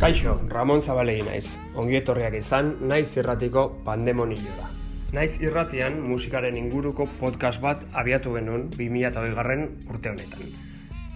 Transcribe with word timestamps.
Kaixo, 0.00 0.32
Ramon 0.48 0.80
Zabalegi 0.80 1.24
naiz. 1.26 1.56
Ongi 1.76 1.98
etorriak 1.98 2.34
izan, 2.38 2.70
naiz 2.88 3.10
irratiko 3.18 3.64
pandemonioa. 3.84 4.68
Naiz 5.16 5.36
irratian 5.44 5.98
musikaren 6.04 6.56
inguruko 6.56 7.06
podcast 7.20 7.60
bat 7.64 7.84
abiatu 7.92 8.32
genuen 8.36 8.68
2008 8.76 9.34
garren 9.36 9.66
urte 9.92 10.12
honetan. 10.12 10.54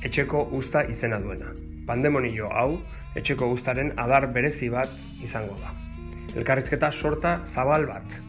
Etxeko 0.04 0.42
usta 0.58 0.84
izena 0.88 1.20
duena. 1.20 1.54
Pandemonio 1.88 2.50
hau, 2.52 2.74
etxeko 3.16 3.48
ustaren 3.54 3.94
adar 3.96 4.28
berezi 4.34 4.68
bat 4.72 4.92
izango 5.24 5.56
da. 5.62 5.72
Elkarrizketa 6.36 6.92
sorta 6.92 7.38
zabal 7.46 7.88
bat. 7.88 8.20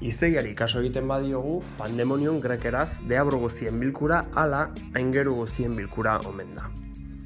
Izeiari 0.00 0.54
kaso 0.56 0.84
egiten 0.84 1.08
badiogu, 1.08 1.62
pandemonion 1.80 2.38
grekeraz 2.40 3.00
deabro 3.08 3.40
guztien 3.40 3.80
bilkura 3.80 4.22
ala 4.34 4.68
aingeru 4.94 5.42
guztien 5.42 5.76
bilkura 5.76 6.20
omen 6.28 6.56
da. 6.56 6.70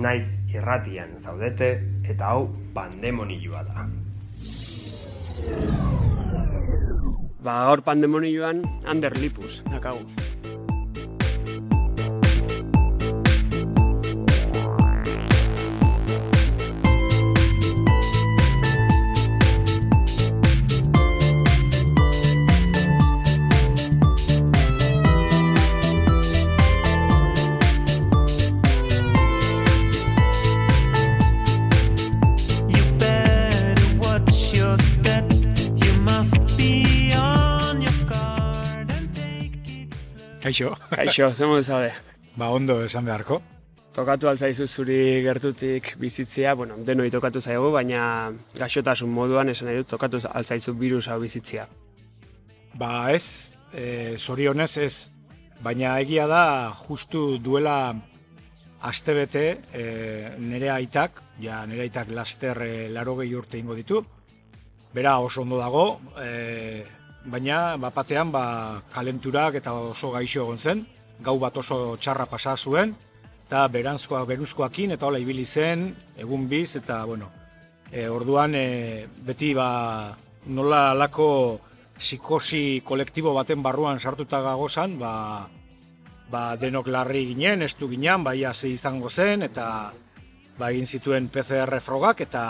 Naiz 0.00 0.38
irratian 0.54 1.18
zaudete 1.18 1.68
eta 2.08 2.32
hau 2.32 2.48
pandemonioa 2.74 3.62
da. 3.68 3.86
Ba, 7.42 7.54
gaur 7.66 7.82
pandemonioan 7.82 8.62
Ander 8.86 9.16
Lipus, 9.18 9.62
dakagu. 9.66 10.21
Kaixo, 40.92 41.32
zemo 41.32 41.60
zaude. 41.62 41.92
ba 42.36 42.50
ondo 42.52 42.82
esan 42.84 43.04
beharko. 43.04 43.40
Tokatu 43.96 44.28
altzaizu 44.28 44.66
zuri 44.66 45.22
gertutik 45.24 45.94
bizitzea, 46.00 46.54
bueno, 46.54 46.76
denoi 46.84 47.10
tokatu 47.10 47.40
zaigu, 47.40 47.70
baina 47.72 48.32
gaixotasun 48.58 49.08
moduan 49.08 49.48
esan 49.52 49.68
nahi 49.68 49.80
dut 49.80 49.88
tokatu 49.88 50.20
altzaizu 50.28 50.74
virus 50.76 51.08
hau 51.08 51.18
bizitzea. 51.20 51.66
Ba 52.80 52.92
ez, 53.12 53.56
e, 53.72 54.16
zorionez 54.18 54.70
ez, 54.84 54.94
baina 55.64 55.98
egia 56.00 56.26
da 56.28 56.44
justu 56.86 57.38
duela 57.38 57.94
astebete 58.80 59.44
e, 59.72 59.84
nire 60.38 60.72
aitak, 60.76 61.22
ja 61.40 61.64
nire 61.66 61.86
aitak 61.88 62.12
laster 62.12 62.64
e, 62.64 62.72
laro 62.92 63.16
gehi 63.20 63.36
urte 63.36 63.60
ingo 63.60 63.76
ditu, 63.76 64.04
bera 64.92 65.18
oso 65.20 65.44
ondo 65.44 65.60
dago, 65.60 66.00
e, 66.20 66.84
baina 67.24 67.76
bapatean 67.76 68.32
ba, 68.32 68.82
kalenturak 68.92 69.60
eta 69.60 69.72
oso 69.92 70.10
gaixo 70.14 70.42
egon 70.44 70.58
zen, 70.58 70.84
gau 71.22 71.38
bat 71.38 71.56
oso 71.56 71.96
txarra 71.96 72.26
pasa 72.26 72.56
zuen, 72.56 72.94
eta 73.46 73.66
berantzkoa 73.68 74.24
beruzkoakin 74.26 74.96
eta 74.96 75.06
hola 75.06 75.20
ibili 75.22 75.44
zen, 75.44 75.90
egun 76.18 76.48
biz, 76.48 76.76
eta 76.76 77.04
bueno, 77.06 77.30
e, 77.90 78.08
orduan 78.08 78.54
e, 78.56 79.06
beti 79.26 79.52
ba, 79.54 80.16
nola 80.46 80.90
alako 80.90 81.60
psikosi 81.98 82.82
kolektibo 82.84 83.34
baten 83.36 83.62
barruan 83.62 84.00
sartuta 84.00 84.40
gagozan, 84.42 84.98
ba, 84.98 85.48
ba 86.30 86.56
denok 86.56 86.88
larri 86.88 87.26
ginen, 87.34 87.62
estu 87.62 87.88
ginen, 87.88 88.24
bai 88.24 88.42
ze 88.52 88.68
izango 88.68 89.10
zen, 89.10 89.42
eta 89.42 89.92
ba, 90.58 90.70
egin 90.70 90.86
zituen 90.86 91.28
PCR 91.28 91.80
frogak, 91.80 92.20
eta 92.20 92.42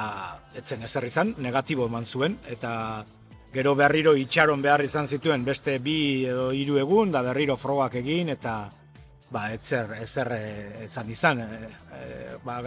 etzen 0.54 0.83
ezer 0.83 1.04
izan, 1.04 1.34
negatibo 1.39 1.87
eman 1.87 2.04
zuen, 2.04 2.39
eta 2.49 3.04
gero 3.52 3.74
berriro 3.76 4.14
itxaron 4.16 4.62
behar 4.62 4.82
izan 4.84 5.06
zituen 5.06 5.44
beste 5.44 5.78
bi 5.78 6.24
edo 6.24 6.50
hiru 6.56 6.78
egun, 6.80 7.12
da 7.12 7.22
berriro 7.22 7.56
frogak 7.60 7.98
egin, 8.00 8.32
eta 8.32 8.70
ba, 9.32 9.48
etzer, 9.52 9.92
ezer 10.00 10.32
eh, 10.36 10.84
ezan 10.84 11.10
izan, 11.10 11.40
e, 11.40 11.68
e, 11.96 12.06
ba, 12.44 12.60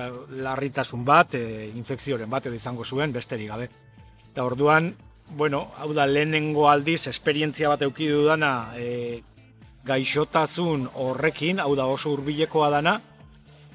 larritasun 0.45 1.05
bat, 1.05 1.37
e, 1.37 1.69
infekzioren 1.77 2.29
bat 2.29 2.45
edo 2.49 2.57
izango 2.57 2.85
zuen, 2.85 3.13
besterik 3.13 3.49
gabe. 3.53 3.69
Eta 4.31 4.45
orduan, 4.45 4.93
bueno, 5.37 5.67
hau 5.77 5.91
da 5.93 6.05
lehenengo 6.09 6.67
aldiz, 6.69 7.05
esperientzia 7.07 7.69
bat 7.69 7.85
euki 7.85 8.09
dudana, 8.09 8.53
e, 8.77 9.21
gaixotasun 9.85 10.89
horrekin, 10.93 11.61
hau 11.61 11.75
da 11.77 11.85
oso 11.89 12.13
hurbilekoa 12.13 12.71
dana, 12.73 12.99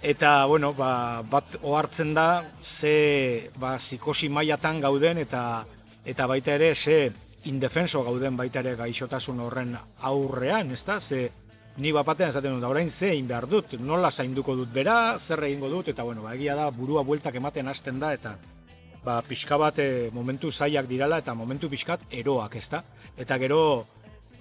eta, 0.03 0.45
bueno, 0.51 0.73
ba, 0.75 1.23
bat 1.31 1.59
ohartzen 1.63 2.15
da, 2.15 2.29
ze 2.63 3.51
ba, 3.59 3.77
zikosi 3.79 4.29
mailatan 4.29 4.81
gauden, 4.83 5.23
eta 5.23 5.67
eta 6.05 6.27
baita 6.27 6.55
ere, 6.55 6.75
ze 6.75 7.13
indefenso 7.45 8.03
gauden 8.05 8.37
baita 8.37 8.61
ere 8.61 8.75
gaixotasun 8.77 9.41
horren 9.41 9.77
aurrean, 10.01 10.71
ezta? 10.73 11.01
Ze 11.01 11.31
ni 11.77 11.93
bapatean 11.93 12.29
esaten 12.29 12.53
dut, 12.53 12.61
"Da, 12.61 12.69
orain 12.69 12.91
ze 12.91 13.13
egin 13.13 13.29
behar 13.29 13.47
dut, 13.47 13.79
nola 13.81 14.11
zainduko 14.11 14.57
dut 14.57 14.73
bera, 14.73 15.19
zer 15.19 15.45
egingo 15.45 15.69
dut, 15.69 15.89
eta 15.89 16.03
bueno, 16.03 16.23
ba, 16.23 16.35
egia 16.35 16.55
da, 16.55 16.71
burua 16.71 17.03
bueltak 17.03 17.35
ematen 17.35 17.69
hasten 17.69 17.99
da, 17.99 18.13
eta 18.13 18.37
ba, 19.05 19.23
pixka 19.23 19.57
bat 19.57 19.79
e, 19.79 20.11
momentu 20.13 20.51
zaiak 20.51 20.87
dirala, 20.87 21.19
eta 21.19 21.35
momentu 21.35 21.71
pixkat 21.71 22.01
eroak, 22.11 22.57
ezta? 22.57 22.85
Eta 23.17 23.39
gero, 23.39 23.87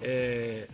e, 0.02 0.66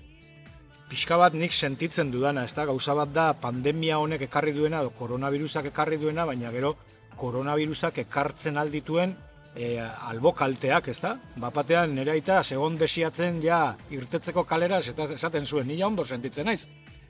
pixka 0.88 1.16
bat 1.16 1.34
nik 1.34 1.52
sentitzen 1.52 2.10
dudana, 2.10 2.44
ezta? 2.44 2.64
Gauza 2.64 2.94
bat 2.94 3.12
da, 3.12 3.32
pandemia 3.32 3.98
honek 3.98 4.22
ekarri 4.22 4.52
duena, 4.52 4.80
edo 4.80 4.90
koronavirusak 4.90 5.66
ekarri 5.66 5.96
duena, 5.96 6.24
baina 6.24 6.50
gero, 6.50 6.76
koronavirusak 7.16 7.98
ekartzen 7.98 8.58
aldituen 8.58 9.16
e, 9.56 9.80
albokalteak, 9.80 10.90
ezta? 10.92 11.16
Bapatean 11.40 11.94
nire 11.96 12.12
aita 12.12 12.42
segon 12.44 12.76
desiatzen 12.78 13.40
ja 13.42 13.60
irtetzeko 13.90 14.44
kalera 14.44 14.78
eta 14.78 15.08
esaten 15.16 15.46
zuen, 15.46 15.66
nila 15.66 15.88
ondo 15.88 16.04
sentitzen 16.04 16.46
naiz. 16.46 16.66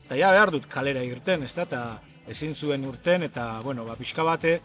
Eta 0.06 0.16
ja 0.16 0.30
behar 0.30 0.52
dut 0.54 0.68
kalera 0.70 1.02
irten, 1.02 1.42
ezta? 1.42 1.66
Eta 1.66 1.82
ezin 2.30 2.54
zuen 2.54 2.86
urten, 2.86 3.26
eta, 3.26 3.60
bueno, 3.64 3.84
ba, 3.84 3.96
pixka 3.98 4.22
bate, 4.26 4.60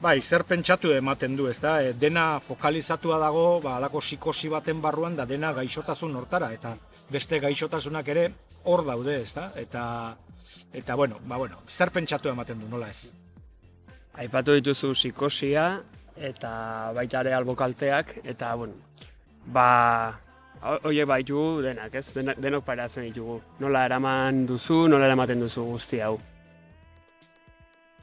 bai, 0.00 0.20
zer 0.22 0.44
pentsatu 0.44 0.92
ematen 0.92 1.36
du, 1.36 1.48
ezta? 1.48 1.78
E, 1.82 1.94
dena 1.96 2.40
fokalizatua 2.44 3.18
dago, 3.24 3.46
ba, 3.64 3.78
alako 3.78 4.04
psikosi 4.04 4.52
baten 4.52 4.84
barruan, 4.84 5.16
da 5.16 5.26
dena 5.26 5.54
gaixotasun 5.56 6.16
hortara, 6.16 6.52
eta 6.52 6.76
beste 7.10 7.40
gaixotasunak 7.40 8.08
ere 8.14 8.28
hor 8.64 8.84
daude, 8.84 9.20
ezta? 9.22 9.50
Eta, 9.56 9.82
eta 10.72 10.94
bueno, 10.94 11.22
ba, 11.24 11.40
bueno, 11.40 11.62
zer 11.68 11.90
pentsatu 11.90 12.28
ematen 12.28 12.60
du, 12.60 12.68
nola 12.68 12.92
ez? 12.92 13.14
Aipatu 14.18 14.52
dituzu 14.58 14.92
psikosia 14.92 15.78
eta 16.20 16.92
baita 16.94 17.20
ere 17.20 17.34
albokalteak 17.34 18.18
eta 18.24 18.54
bueno, 18.56 18.74
ba 19.46 20.18
hoiek 20.60 21.06
baitu 21.06 21.62
denak, 21.62 21.94
ez? 21.94 22.10
Denak, 22.14 22.40
denok 22.42 22.64
paratzen 22.66 23.06
ditugu. 23.06 23.38
Nola 23.60 23.84
eraman 23.86 24.44
duzu, 24.46 24.86
nola 24.90 25.06
eramaten 25.06 25.40
duzu 25.40 25.64
guzti 25.70 26.00
hau. 26.02 26.18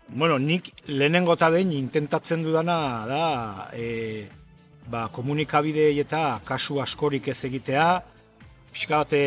Bueno, 0.07 0.37
nik 0.37 0.69
lehenengo 0.87 1.33
eta 1.33 1.49
behin 1.49 1.71
intentatzen 1.73 2.43
dudana 2.45 2.77
da 3.09 3.23
e, 3.73 4.27
ba, 4.87 5.07
komunikabideei 5.11 5.97
eta 5.99 6.39
kasu 6.45 6.79
askorik 6.81 7.27
ez 7.33 7.39
egitea, 7.49 7.87
pixka 8.71 9.01
bate 9.01 9.21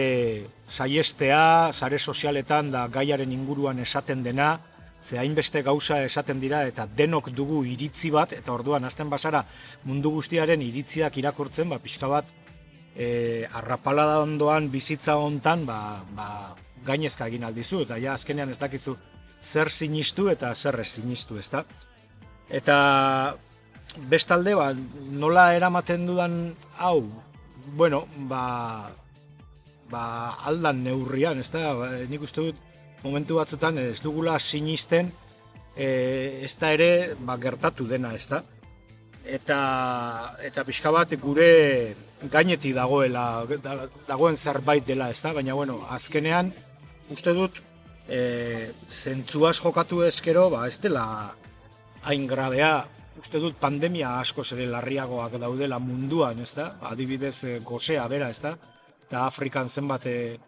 saiestea, 0.69 1.73
sare 1.73 1.99
sozialetan 1.99 2.71
da 2.71 2.87
gaiaren 2.87 3.33
inguruan 3.33 3.79
esaten 3.83 4.23
dena, 4.23 4.53
ze 5.03 5.19
hainbeste 5.19 5.63
gauza 5.63 6.03
esaten 6.05 6.41
dira 6.41 6.65
eta 6.67 6.87
denok 6.87 7.31
dugu 7.31 7.63
iritzi 7.65 8.11
bat, 8.11 8.33
eta 8.33 8.53
orduan 8.53 8.85
hasten 8.85 9.11
basara 9.11 9.45
mundu 9.85 10.11
guztiaren 10.11 10.63
iritziak 10.63 11.19
irakurtzen, 11.19 11.69
ba, 11.71 11.79
pixka 11.79 12.09
bat 12.11 12.33
e, 12.97 13.47
arrapalada 13.53 14.21
ondoan 14.25 14.71
bizitza 14.71 15.17
hontan 15.17 15.65
ba, 15.67 15.79
ba, 16.17 16.29
gainezka 16.87 17.29
egin 17.31 17.47
aldizu, 17.47 17.85
eta 17.87 17.99
ja 18.03 18.15
azkenean 18.19 18.51
ez 18.51 18.59
dakizu 18.59 18.97
zer 19.43 19.71
sinistu 19.71 20.29
eta 20.33 20.55
zer 20.55 20.81
ez 20.81 20.89
sinistu, 20.89 21.39
ezta? 21.39 21.65
Eta 22.51 22.79
bestalde, 24.11 24.55
ba, 24.59 24.73
nola 25.25 25.53
eramaten 25.55 26.07
dudan 26.07 26.39
hau, 26.79 27.05
bueno, 27.79 28.07
ba, 28.31 28.91
ba, 29.91 30.03
aldan 30.51 30.83
neurrian, 30.85 31.39
ez 31.39 31.51
da, 31.55 31.73
ba, 31.79 31.93
nik 32.11 32.27
uste 32.27 32.49
dut 32.49 32.65
momentu 33.03 33.39
batzutan 33.39 33.79
ez 33.79 34.01
dugula 34.03 34.39
sinisten 34.39 35.13
e, 35.77 35.89
ez 36.45 36.55
da 36.59 36.73
ere 36.75 36.91
ba, 37.21 37.37
gertatu 37.39 37.87
dena, 37.87 38.13
ez 38.15 38.27
da. 38.31 38.43
Eta, 39.29 39.59
eta 40.43 40.65
pixka 40.65 40.91
bat 40.95 41.13
gure 41.21 41.49
gainetik 42.33 42.75
dagoela, 42.75 43.45
da- 43.63 43.89
dagoen 44.09 44.37
zerbait 44.37 44.87
dela, 44.87 45.11
ez 45.11 45.21
da, 45.23 45.35
baina 45.37 45.55
bueno, 45.55 45.83
azkenean 45.95 46.53
uste 47.13 47.35
dut 47.37 47.61
e, 48.09 48.73
zentzuaz 48.89 49.59
jokatu 49.61 50.03
ezkero, 50.07 50.49
ba, 50.55 50.67
ez 50.67 50.79
dela 50.83 51.05
hain 52.09 52.27
grabea, 52.27 52.73
uste 53.21 53.41
dut 53.43 53.59
pandemia 53.61 54.17
asko 54.21 54.45
ere 54.57 54.67
larriagoak 54.73 55.39
daudela 55.43 55.79
munduan, 55.83 56.41
ez 56.41 56.55
da? 56.57 56.73
Adibidez, 56.91 57.61
gosea 57.67 58.07
bera, 58.09 58.31
ez 58.31 58.41
da? 58.41 58.57
Eta 59.07 59.25
Afrikan 59.27 59.69
zenbat, 59.69 60.07
e, 60.07 60.39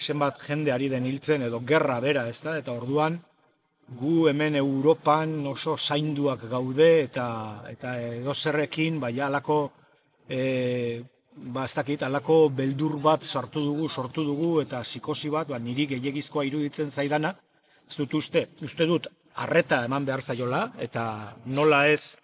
zenbat 0.00 0.40
jende 0.40 0.72
ari 0.72 0.88
den 0.88 1.06
hiltzen 1.06 1.42
edo 1.42 1.60
gerra 1.60 2.00
bera, 2.00 2.26
ez 2.28 2.40
da? 2.40 2.56
Eta 2.58 2.72
orduan, 2.72 3.18
gu 4.00 4.28
hemen 4.28 4.56
Europan 4.56 5.46
oso 5.46 5.76
zainduak 5.76 6.48
gaude 6.50 6.90
eta 7.02 7.26
eta 7.70 7.96
edo 8.00 8.34
zerrekin, 8.34 9.00
bai 9.00 9.18
alako 9.20 9.58
e, 10.28 11.02
ba 11.34 11.64
ez 11.64 11.74
dakit, 11.74 12.02
alako 12.02 12.48
beldur 12.48 12.98
bat 13.00 13.22
sartu 13.24 13.64
dugu, 13.64 13.88
sortu 13.88 14.24
dugu 14.24 14.60
eta 14.60 14.82
psikosi 14.82 15.30
bat, 15.30 15.48
ba, 15.48 15.58
niri 15.58 15.86
gehiagizkoa 15.94 16.44
iruditzen 16.44 16.90
zaidana, 16.90 17.34
ez 17.88 17.96
dut 17.96 18.14
uste, 18.14 18.46
uste 18.62 18.86
dut 18.86 19.08
arreta 19.34 19.84
eman 19.84 20.04
behar 20.04 20.20
zaiola 20.20 20.66
eta 20.80 21.04
nola 21.46 21.86
ez 21.88 22.16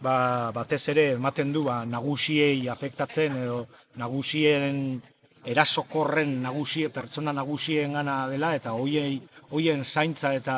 ba, 0.00 0.50
batez 0.54 0.82
ere 0.92 1.06
ematen 1.14 1.52
du 1.52 1.64
ba, 1.64 1.84
nagusiei 1.84 2.68
afektatzen 2.68 3.36
edo 3.44 3.66
nagusien 3.96 5.00
erasokorren 5.44 6.42
nagusie, 6.42 6.88
pertsona 6.88 7.32
nagusien 7.32 7.92
gana 7.96 8.28
dela 8.28 8.54
eta 8.54 8.72
hoiei 8.76 9.20
hoien 9.50 9.84
zaintza 9.84 10.34
eta 10.34 10.56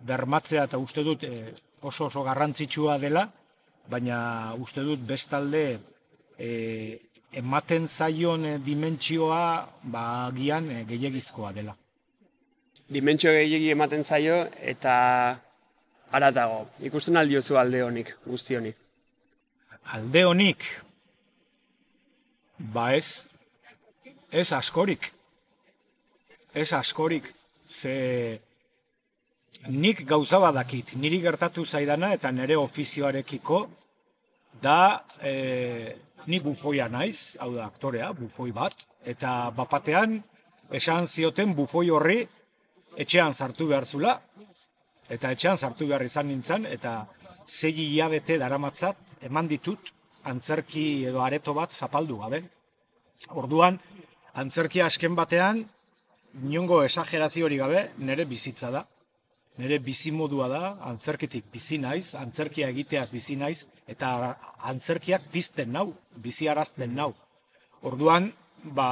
bermatzea 0.00 0.64
eta 0.64 0.78
uste 0.78 1.04
dut 1.04 1.24
eh, 1.24 1.52
oso 1.82 2.06
oso 2.06 2.22
garrantzitsua 2.24 2.98
dela, 2.98 3.26
baina 3.90 4.54
uste 4.58 4.82
dut 4.86 5.00
bestalde 5.06 5.78
eh, 6.38 6.98
ematen 7.32 7.86
zaion 7.88 8.44
eh, 8.44 8.58
dimentsioa 8.58 9.68
ba 9.82 10.02
agian 10.26 10.70
eh, 10.70 10.84
gehiegizkoa 10.88 11.52
dela. 11.52 11.74
Dimentsio 12.92 13.32
gehiegi 13.32 13.70
ematen 13.72 14.04
zaio 14.04 14.36
eta 14.60 14.94
haratago. 16.12 16.66
Ikusten 16.84 17.16
aldiozu 17.16 17.56
alde 17.56 17.82
honik, 17.82 18.14
guzti 18.26 18.56
honik. 18.58 18.76
Alde 19.96 20.24
honik, 20.28 20.66
ba 22.74 22.92
ez, 22.94 23.26
ez 24.32 24.52
askorik, 24.52 25.12
ez 26.54 26.72
askorik, 26.72 27.28
ze 27.68 28.40
nik 29.68 30.04
gauza 30.08 30.38
badakit, 30.40 30.94
niri 30.96 31.20
gertatu 31.20 31.64
zaidana 31.64 32.12
eta 32.16 32.30
nire 32.32 32.56
ofizioarekiko, 32.56 33.60
da 34.62 35.04
e, 35.20 35.96
ni 36.26 36.40
bufoia 36.40 36.88
naiz, 36.88 37.36
hau 37.40 37.52
da 37.54 37.66
aktorea, 37.66 38.12
bufoi 38.12 38.50
bat, 38.52 38.86
eta 39.04 39.50
bapatean 39.56 40.20
esan 40.70 41.06
zioten 41.06 41.54
bufoi 41.54 41.88
horri 41.90 42.20
etxean 42.96 43.34
sartu 43.34 43.68
behar 43.68 43.86
zula, 43.86 44.16
eta 45.08 45.32
etxean 45.36 45.56
sartu 45.56 45.88
behar 45.88 46.04
izan 46.08 46.28
nintzen, 46.28 46.66
eta 46.66 47.02
zei 47.46 47.72
hilabete 47.72 48.38
daramatzat 48.38 48.96
eman 49.28 49.48
ditut 49.48 49.92
antzerki 50.24 51.04
edo 51.10 51.22
areto 51.22 51.54
bat 51.54 51.72
zapaldu 51.72 52.18
gabe. 52.22 52.42
Orduan, 53.30 53.78
antzerki 54.40 54.80
asken 54.80 55.14
batean, 55.18 55.62
inongo 56.40 56.82
esageraziorik 56.86 57.60
gabe, 57.60 57.82
nire 57.98 58.24
bizitza 58.28 58.70
da. 58.70 58.84
Nire 59.60 59.78
bizimodua 59.84 60.46
da, 60.48 60.60
antzerkitik 60.88 61.50
bizi 61.52 61.76
naiz, 61.78 62.14
antzerkia 62.16 62.70
egiteaz 62.72 63.10
bizi 63.12 63.36
naiz, 63.36 63.66
eta 63.94 64.12
antzerkiak 64.72 65.26
pizten 65.34 65.72
nau, 65.76 65.90
biziarazten 66.24 66.94
nau. 66.96 67.10
Orduan, 67.84 68.30
ba, 68.78 68.88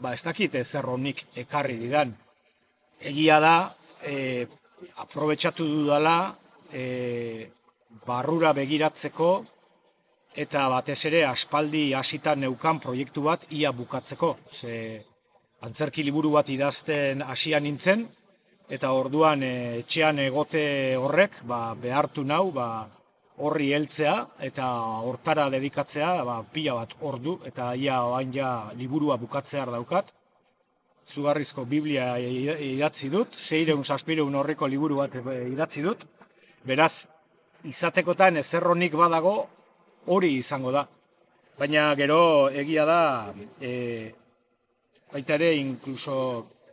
ba 0.00 0.12
ez 0.12 0.20
dakit 0.26 0.54
ezer 0.60 0.84
honik 0.84 1.24
ekarri 1.44 1.78
didan. 1.80 2.12
Egia 3.00 3.38
da, 3.40 3.54
e, 4.04 4.44
aprobetxatu 5.00 5.64
dudala, 5.70 6.16
e, 6.72 7.48
barrura 8.06 8.52
begiratzeko, 8.52 9.30
eta 10.34 10.68
batez 10.68 11.04
ere 11.06 11.24
aspaldi 11.26 11.92
hasita 11.94 12.34
neukan 12.34 12.78
proiektu 12.80 13.22
bat 13.22 13.46
ia 13.50 13.72
bukatzeko. 13.72 14.36
Ze 14.52 15.02
antzerki 15.60 16.02
liburu 16.02 16.30
bat 16.30 16.48
idazten 16.48 17.22
hasia 17.22 17.60
nintzen, 17.60 18.06
eta 18.70 18.92
orduan 18.92 19.42
e, 19.42 19.82
etxean 19.82 20.18
egote 20.22 20.96
horrek 20.96 21.42
ba, 21.42 21.74
behartu 21.74 22.24
nau 22.24 22.50
ba, 22.52 22.88
horri 23.40 23.72
heltzea 23.74 24.14
eta 24.46 24.66
hortara 25.08 25.48
dedikatzea 25.50 26.24
ba, 26.24 26.42
pila 26.52 26.74
bat 26.82 26.94
ordu 27.00 27.40
eta 27.50 27.74
ia 27.74 28.02
oain 28.04 28.32
ja 28.32 28.70
liburua 28.76 29.16
bukatzear 29.16 29.70
daukat. 29.70 30.14
Zugarrizko 31.10 31.64
Biblia 31.64 32.18
idatzi 32.20 33.08
dut, 33.10 33.34
seireun 33.34 33.82
saspireun 33.84 34.34
horreko 34.34 34.68
liburu 34.68 35.00
bat 35.02 35.16
e, 35.18 35.48
idatzi 35.50 35.82
dut. 35.82 36.06
Beraz, 36.64 37.08
izatekotan 37.64 38.36
ezerronik 38.36 38.94
badago 38.94 39.48
hori 40.14 40.32
izango 40.40 40.72
da. 40.74 40.84
Baina 41.60 41.90
gero 41.98 42.20
egia 42.62 42.84
da, 42.88 43.00
e, 43.60 43.72
baita 45.12 45.36
ere, 45.36 45.50
inkluso 45.60 46.16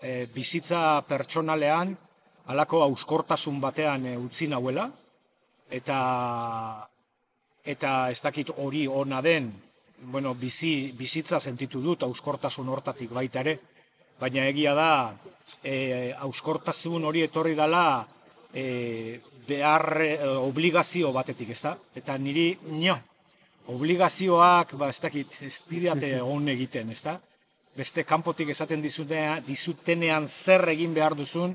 e, 0.01 0.25
bizitza 0.33 1.01
pertsonalean, 1.09 1.95
halako 2.47 2.81
auskortasun 2.85 3.59
batean 3.63 4.05
e, 4.07 4.15
utzi 4.17 4.47
nauela, 4.47 4.87
eta 5.69 5.97
eta 7.67 7.91
ez 8.13 8.21
dakit 8.23 8.53
hori 8.63 8.85
ona 8.87 9.19
den, 9.21 9.49
bueno, 10.13 10.33
bizi, 10.39 10.93
bizitza 10.95 11.39
sentitu 11.43 11.81
dut 11.83 12.05
auskortasun 12.07 12.69
hortatik 12.71 13.11
baita 13.11 13.41
ere, 13.43 13.57
baina 14.21 14.45
egia 14.47 14.73
da, 14.77 14.91
e, 15.63 16.13
auskortasun 16.29 17.03
hori 17.09 17.25
etorri 17.27 17.57
dela 17.59 17.83
e, 18.53 19.19
behar 19.47 19.85
e, 20.05 20.11
obligazio 20.39 21.11
batetik, 21.15 21.51
ezta? 21.57 21.75
Eta 21.95 22.15
niri, 22.17 22.47
nio, 22.71 22.95
obligazioak, 23.67 24.73
ba, 24.79 24.89
ez 24.89 24.99
dakit, 25.03 25.33
ez 25.43 25.57
didate 25.69 26.13
on 26.21 26.47
egiten, 26.49 26.91
ezta? 26.95 27.17
Beste 27.77 28.03
kanpotik 28.07 28.49
esaten 28.53 28.81
dizutenean, 28.81 29.43
dizutenean 29.45 30.27
zer 30.27 30.65
egin 30.73 30.95
behar 30.95 31.15
duzun, 31.19 31.53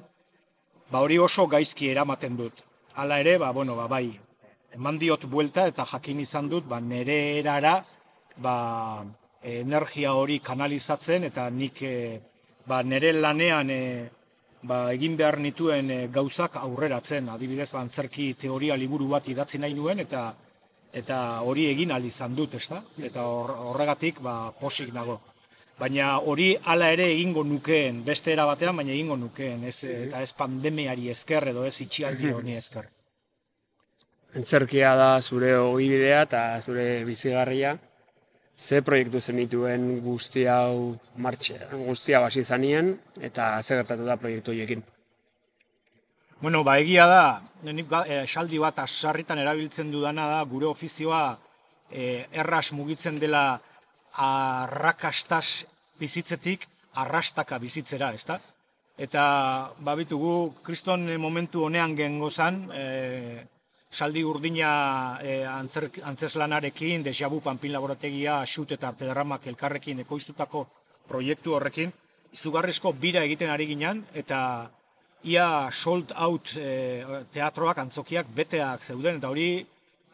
ba 0.93 1.01
hori 1.01 1.19
oso 1.19 1.47
gaizki 1.49 1.89
eramaten 1.91 2.37
dut. 2.37 2.63
Hala 2.95 3.19
ere, 3.25 3.39
ba, 3.41 3.51
bueno, 3.57 3.75
ba, 3.81 3.89
bai, 3.89 4.13
eman 4.77 5.01
diot 5.01 5.25
buelta 5.27 5.67
eta 5.71 5.87
jakin 5.89 6.21
izan 6.21 6.49
dut, 6.53 6.69
ba, 6.69 6.81
nere 6.81 7.19
erara, 7.41 7.79
ba, 8.37 8.57
energia 9.43 10.13
hori 10.15 10.39
kanalizatzen 10.39 11.25
eta 11.29 11.49
nik 11.51 11.83
e, 11.83 11.95
ba, 12.69 12.83
nere 12.83 13.13
lanean 13.17 13.71
e, 13.71 13.83
ba, 14.63 14.85
egin 14.93 15.17
behar 15.17 15.41
nituen 15.41 15.91
e, 15.91 15.99
gauzak 16.13 16.57
aurreratzen. 16.61 17.29
Adibidez, 17.33 17.73
ba, 17.73 17.81
antzerki 17.81 18.33
teoria 18.39 18.77
liburu 18.77 19.09
bat 19.17 19.29
idatzi 19.29 19.59
nahi 19.59 19.75
nuen 19.75 20.05
eta 20.05 20.29
eta 20.93 21.19
hori 21.41 21.67
egin 21.73 21.91
ahal 21.91 22.05
izan 22.05 22.35
dut, 22.37 22.55
ezta? 22.55 22.83
Eta 23.11 23.25
hor- 23.27 23.55
horregatik 23.73 24.21
ba, 24.21 24.53
posik 24.61 24.93
nago. 24.95 25.21
Baina 25.79 26.19
hori 26.31 26.49
hala 26.73 26.91
ere 26.95 27.07
egingo 27.13 27.43
nukeen, 27.45 28.03
beste 28.05 28.33
era 28.33 28.45
batean, 28.47 28.77
baina 28.77 28.93
egingo 28.93 29.17
nukeen, 29.17 29.65
ez, 29.71 29.79
eta 29.85 30.21
ez 30.23 30.33
pandemiari 30.37 31.09
esker 31.15 31.49
edo 31.55 31.65
ez 31.67 31.81
itxialdi 31.81 32.31
honi 32.37 32.57
esker. 32.61 32.91
Antzerkia 34.37 34.95
da 34.97 35.09
zure 35.21 35.57
ogibidea 35.61 36.23
eta 36.29 36.43
zure 36.61 36.87
bizigarria. 37.09 37.75
Ze 38.63 38.81
proiektu 38.85 39.21
zenituen 39.21 39.85
guzti 40.05 40.45
hau 40.47 40.95
martxe, 41.17 41.57
guztia 41.87 42.21
hasi 42.25 42.45
zanien 42.45 42.93
eta 43.21 43.47
ze 43.63 43.77
gertatu 43.81 44.05
da 44.09 44.17
proiektu 44.17 44.53
horiekin. 44.53 44.85
Bueno, 46.43 46.65
ba, 46.67 46.73
egia 46.83 47.05
da, 47.07 47.25
nik 47.63 47.93
eh, 48.03 48.25
esaldi 48.25 48.59
bat 48.59 48.81
sarritan 48.89 49.39
erabiltzen 49.39 49.93
dudana 49.95 50.25
da, 50.27 50.41
gure 50.53 50.67
ofizioa 50.67 51.21
eh, 51.89 52.27
erras 52.43 52.73
mugitzen 52.75 53.21
dela 53.23 53.43
arrakastaz 54.25 55.67
bizitzetik 56.03 56.67
arrastaka 57.05 57.61
bizitzera, 57.63 58.11
ezta? 58.19 58.41
Eta 58.99 59.23
babitugu 59.87 60.35
kriston 60.67 61.07
eh, 61.15 61.21
momentu 61.29 61.63
honean 61.69 61.95
gengozan, 61.95 62.61
e, 62.75 63.47
saldi 63.93 64.27
urdina 64.27 64.75
e, 65.23 65.39
antzer, 65.47 65.89
antzeslanarekin, 66.11 67.07
dejabu 67.07 67.39
panpin 67.47 67.73
laborategia, 67.79 68.43
xut 68.51 68.75
eta 68.75 68.91
arte 68.91 69.07
derramak 69.07 69.47
elkarrekin 69.47 70.03
ekoiztutako 70.09 70.67
proiektu 71.07 71.55
horrekin, 71.55 71.95
izugarrizko 72.35 72.97
bira 73.07 73.23
egiten 73.31 73.55
ari 73.55 73.71
ginen, 73.77 74.03
eta 74.25 74.43
ia 75.25 75.71
sold 75.71 76.13
out 76.17 76.55
e, 76.57 77.05
teatroak, 77.33 77.79
antzokiak 77.79 78.27
beteak 78.35 78.85
zeuden, 78.85 79.19
eta 79.21 79.31
hori 79.31 79.65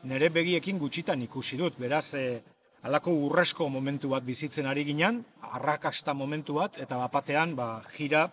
nire 0.04 0.28
begiekin 0.30 0.78
gutxitan 0.78 1.22
ikusi 1.22 1.56
dut. 1.56 1.78
Beraz, 1.80 2.14
e, 2.14 2.40
Halako 2.86 3.10
urresko 3.26 3.66
momentu 3.68 4.12
bat 4.12 4.22
bizitzen 4.22 4.66
ari 4.70 4.84
ginen, 4.86 5.24
arrakasta 5.42 6.14
momentu 6.14 6.54
bat, 6.60 6.76
eta 6.78 6.98
bapatean 7.00 7.56
ba, 7.58 7.82
jira, 7.96 8.28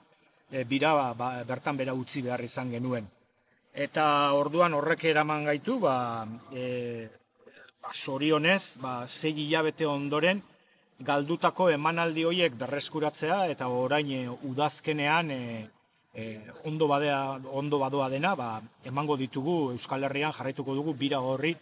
e, 0.51 0.63
bira 0.63 0.94
ba, 0.94 1.05
ba, 1.17 1.29
bertan 1.50 1.77
bera 1.77 1.96
utzi 1.98 2.22
behar 2.22 2.44
izan 2.46 2.70
genuen. 2.75 3.08
Eta 3.74 4.05
orduan 4.38 4.77
horrek 4.77 5.08
eraman 5.10 5.50
gaitu, 5.50 5.79
ba, 5.82 5.96
e, 6.53 7.08
ba, 7.82 7.94
sorionez, 7.94 8.77
ba, 8.84 8.94
zei 9.08 9.34
hilabete 9.34 9.89
ondoren, 9.89 10.44
galdutako 11.10 11.72
emanaldi 11.74 12.24
horiek 12.24 12.53
berreskuratzea 12.62 13.39
eta 13.51 13.67
orain 13.67 14.12
e, 14.12 14.22
udazkenean 14.51 15.32
e, 15.32 15.41
e, 16.15 16.39
ondo, 16.63 16.88
badea, 16.88 17.39
ondo 17.51 17.79
badoa 17.79 18.10
dena 18.10 18.34
ba, 18.36 18.62
emango 18.84 19.17
ditugu 19.19 19.72
Euskal 19.75 20.07
Herrian 20.07 20.34
jarraituko 20.34 20.75
dugu 20.75 20.95
bira 20.98 21.19
horri 21.19 21.55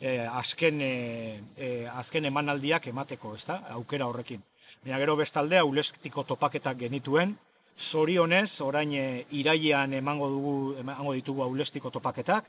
e, 0.00 0.18
azken, 0.26 0.80
e, 0.80 1.70
azken 1.92 2.24
emanaldiak 2.24 2.88
emateko, 2.88 3.34
ezta? 3.36 3.60
aukera 3.76 4.08
horrekin. 4.08 4.42
Baina 4.82 4.98
gero 5.02 5.16
bestaldea 5.20 5.64
ulestiko 5.68 6.24
topaketak 6.24 6.78
genituen, 6.80 7.36
zorionez 7.76 8.60
orain 8.64 8.92
e, 8.96 9.26
irailean 9.36 9.92
emango 10.00 10.30
dugu 10.32 10.54
emango 10.80 11.12
ditugu 11.18 11.44
aulestiko 11.44 11.90
topaketak, 11.90 12.48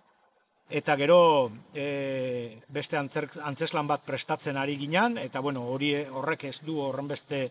eta 0.72 0.96
gero 0.96 1.52
e, 1.76 2.58
beste 2.70 2.98
antzeslan 2.98 3.88
bat 3.92 4.06
prestatzen 4.08 4.58
ari 4.58 4.78
ginen, 4.80 5.18
eta 5.20 5.44
bueno, 5.44 5.66
hori 5.68 5.94
horrek 6.08 6.48
ez 6.48 6.60
du 6.64 6.80
horren 6.80 7.12
beste 7.12 7.50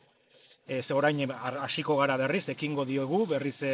e, 0.70 0.82
ze 0.82 0.94
orain 0.94 1.18
hasiko 1.66 1.96
gara 1.98 2.16
berriz, 2.20 2.44
ekingo 2.54 2.84
diogu, 2.86 3.24
berriz 3.26 3.56
e, 3.66 3.72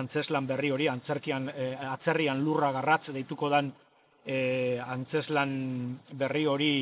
antzeslan 0.00 0.46
berri 0.48 0.70
hori, 0.72 0.88
antzerkian, 0.88 1.50
e, 1.52 1.74
atzerrian 1.92 2.40
lurra 2.44 2.72
garratz 2.72 3.12
deituko 3.12 3.50
dan 3.52 3.68
e, 4.24 4.38
antzeslan 4.80 5.52
berri 6.22 6.46
hori 6.46 6.72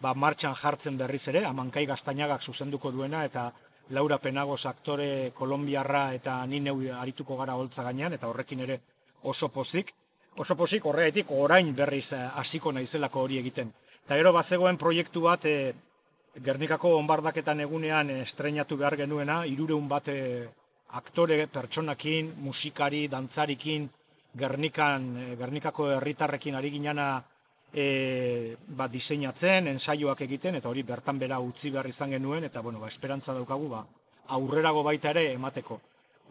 ba, 0.00 0.14
martxan 0.14 0.54
jartzen 0.54 0.98
berriz 1.00 1.24
ere, 1.32 1.42
amankai 1.48 1.86
gaztainagak 1.90 2.46
zuzenduko 2.46 2.94
duena, 2.94 3.24
eta 3.26 3.50
Laura 3.90 4.18
Penagos 4.22 4.66
aktore 4.70 5.32
kolombiarra 5.34 6.12
eta 6.14 6.44
ni 6.46 6.60
neu 6.60 6.76
arituko 7.00 7.38
gara 7.40 7.56
holtza 7.58 7.82
gainean, 7.82 8.14
eta 8.14 8.28
horrekin 8.30 8.66
ere 8.68 8.80
oso 9.22 9.48
pozik 9.48 9.94
oso 10.38 10.54
posik 10.54 10.86
horregatik 10.86 11.30
orain 11.34 11.74
berriz 11.74 12.12
eh, 12.14 12.22
hasiko 12.40 12.72
naizelako 12.72 13.26
hori 13.26 13.38
egiten. 13.42 13.72
Eta 14.04 14.16
gero 14.20 14.32
bazegoen 14.32 14.78
proiektu 14.78 15.24
bat 15.24 15.44
e, 15.44 15.54
Gernikako 16.44 16.94
onbardaketan 16.98 17.60
egunean 17.64 18.10
estreinatu 18.14 18.76
behar 18.80 18.96
genuena, 19.00 19.44
irureun 19.46 19.88
bat 19.88 20.08
e, 20.12 20.18
aktore, 21.00 21.46
pertsonakin, 21.46 22.34
musikari, 22.44 23.06
dantzarikin, 23.08 23.88
Gernikan, 24.38 25.08
e, 25.16 25.36
Gernikako 25.40 25.88
herritarrekin 25.96 26.54
ari 26.54 26.70
ginana 26.70 27.08
e, 27.72 28.56
ba, 28.68 28.88
diseinatzen, 28.88 29.68
ensaioak 29.74 30.22
egiten, 30.28 30.60
eta 30.60 30.70
hori 30.70 30.84
bertan 30.86 31.18
bera 31.18 31.40
utzi 31.40 31.72
behar 31.74 31.88
izan 31.88 32.14
genuen, 32.16 32.44
eta 32.44 32.60
bueno, 32.60 32.80
ba, 32.80 32.88
esperantza 32.88 33.34
daukagu, 33.34 33.68
ba, 33.72 33.84
aurrerago 34.38 34.82
baita 34.86 35.10
ere 35.10 35.32
emateko. 35.32 35.80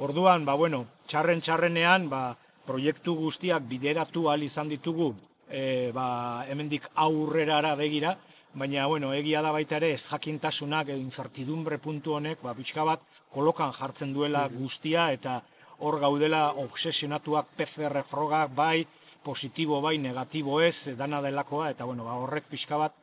Orduan, 0.08 0.46
ba, 0.46 0.56
bueno, 0.56 0.86
txarren 1.08 1.42
txarrenean, 1.42 2.08
ba, 2.10 2.24
proiektu 2.68 3.16
guztiak 3.16 3.64
bideratu 3.68 4.28
ahal 4.28 4.44
izan 4.44 4.70
ditugu 4.70 5.14
e, 5.50 5.92
ba, 5.96 6.46
hemendik 6.50 6.88
aurrerara 6.96 7.76
begira, 7.80 8.18
baina 8.58 8.88
bueno, 8.90 9.12
egia 9.14 9.42
da 9.46 9.52
baita 9.54 9.78
ere 9.78 9.92
ez 9.94 10.04
jakintasunak 10.10 10.90
edo 10.90 11.02
incertidumbre 11.02 11.78
puntu 11.78 12.16
honek 12.18 12.42
ba, 12.42 12.56
pixka 12.58 12.86
bat 12.90 13.04
kolokan 13.34 13.74
jartzen 13.80 14.14
duela 14.16 14.48
guztia 14.54 15.12
eta 15.18 15.42
hor 15.86 16.00
gaudela 16.02 16.42
obsesionatuak 16.64 17.52
PCR 17.60 18.02
frogak 18.04 18.56
bai, 18.58 18.88
positibo 19.24 19.82
bai, 19.82 19.98
negatibo 20.02 20.62
ez, 20.62 20.90
dana 20.98 21.22
delakoa, 21.22 21.70
eta 21.76 21.86
bueno, 21.86 22.08
ba, 22.10 22.18
horrek 22.24 22.50
pixka 22.50 22.82
bat 22.82 22.98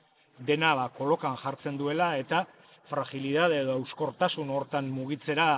dena 0.50 0.74
ba, 0.74 0.88
kolokan 0.98 1.38
jartzen 1.38 1.78
duela 1.78 2.16
eta 2.18 2.44
fragilidade 2.90 3.62
edo 3.62 3.78
euskortasun 3.78 4.50
hortan 4.50 4.90
mugitzera 4.90 5.48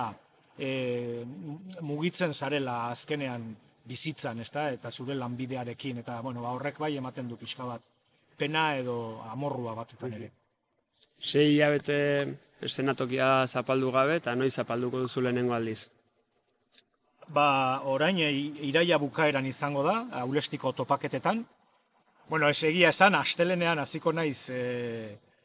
e, 0.59 1.25
mugitzen 1.81 2.33
zarela 2.33 2.91
azkenean 2.91 3.49
bizitzan, 3.87 4.45
ezta? 4.45 4.69
eta 4.77 4.91
zure 4.91 5.15
lanbidearekin, 5.15 6.05
eta 6.05 6.21
bueno, 6.21 6.45
ba, 6.45 6.53
horrek 6.53 6.77
bai 6.85 6.95
ematen 7.01 7.33
du 7.33 7.39
pixka 7.41 7.65
bat, 7.65 7.93
pena 8.37 8.75
edo 8.77 8.97
amorrua 9.31 9.73
batutan 9.75 10.13
ere. 10.13 10.31
Sei 11.19 11.55
hilabete 11.55 11.97
eszenatokia 12.61 13.29
zapaldu 13.47 13.91
gabe, 13.91 14.17
eta 14.21 14.35
noiz 14.35 14.53
zapalduko 14.53 15.03
duzu 15.05 15.21
lehenengo 15.25 15.55
aldiz? 15.57 15.89
Ba, 17.33 17.47
orain 17.93 18.19
e, 18.23 18.29
iraia 18.69 18.97
bukaeran 19.01 19.45
izango 19.45 19.83
da, 19.83 19.95
aulestiko 20.21 20.71
topaketetan. 20.73 21.43
Bueno, 22.29 22.49
ez 22.49 22.63
egia 22.69 22.89
esan, 22.93 23.15
astelenean 23.15 23.79
hasiko 23.79 24.13
naiz 24.13 24.49
e, 24.49 24.61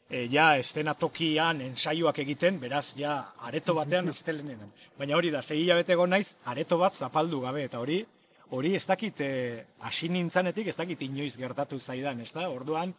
e, 0.09 0.25
ja 0.31 0.53
estenatokian 0.59 1.61
ensaioak 1.65 2.19
egiten, 2.23 2.59
beraz, 2.59 2.85
ja, 2.99 3.17
areto 3.49 3.75
batean 3.75 4.09
astelenean. 4.15 4.71
Baina 4.99 5.17
hori 5.17 5.31
da, 5.33 5.41
sei 5.41 5.61
hilabete 5.63 5.97
naiz, 6.07 6.35
areto 6.45 6.77
bat 6.77 6.93
zapaldu 6.93 7.41
gabe, 7.41 7.65
eta 7.69 7.79
hori, 7.79 8.03
hori 8.49 8.75
ez 8.75 8.85
dakit 8.85 9.21
eh, 9.21 9.63
hasi 9.79 10.09
nintzanetik 10.09 10.67
ez 10.67 10.75
dakit 10.75 11.01
inoiz 11.01 11.35
gertatu 11.37 11.79
zaidan, 11.79 12.19
ez 12.21 12.31
da? 12.33 12.49
Orduan, 12.49 12.93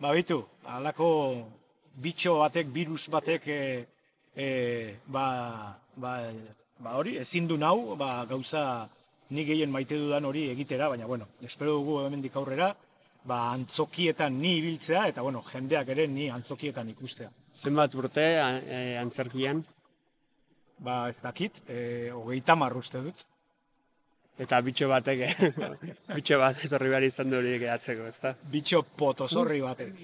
ba 0.00 0.12
bitu, 0.12 0.42
halako 0.64 1.08
bitxo 1.96 2.38
batek, 2.40 2.70
virus 2.74 3.08
batek 3.10 3.48
e, 3.48 3.60
e, 4.36 4.48
ba, 5.06 5.26
ba, 5.96 6.14
ba 6.78 6.96
hori, 6.98 7.16
ezin 7.22 7.46
du 7.46 7.56
nau, 7.56 7.94
ba, 7.96 8.24
gauza 8.28 8.88
ni 9.30 9.44
gehien 9.44 9.70
maite 9.70 9.98
dudan 9.98 10.24
hori 10.24 10.48
egitera, 10.50 10.88
baina 10.88 11.06
bueno, 11.06 11.28
espero 11.42 11.78
dugu 11.78 12.00
hemendik 12.04 12.36
aurrera, 12.36 12.74
ba, 13.24 13.52
antzokietan 13.52 14.38
ni 14.40 14.56
ibiltzea, 14.58 15.06
eta 15.12 15.22
bueno, 15.22 15.42
jendeak 15.42 15.94
ere 15.94 16.06
ni 16.06 16.28
antzokietan 16.30 16.90
ikustea. 16.92 17.30
Zenbat 17.54 17.94
urte 17.94 18.26
antzerkian? 19.00 19.62
Ba, 20.84 21.08
ez 21.08 21.20
dakit, 21.22 21.62
e, 21.70 22.10
hogeita 22.12 22.58
marruzte 22.58 23.00
dut. 23.00 23.24
Eta 24.34 24.58
bitxo 24.66 24.88
batek, 24.90 25.20
bitxo 26.16 26.40
bat 26.40 26.58
etorri 26.66 26.90
behar 26.90 27.04
izan 27.06 27.30
du 27.30 27.38
horiek 27.38 27.62
edatzeko, 27.62 28.08
ezta? 28.10 28.34
Bitxo 28.50 28.82
potozorri 28.98 29.60
batek. 29.62 29.94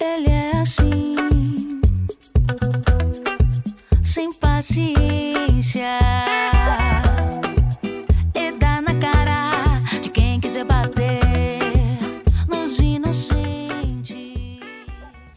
Ele 0.00 0.30
é 0.30 0.50
assim, 0.60 1.80
sem 4.04 4.30
paciência. 4.34 5.98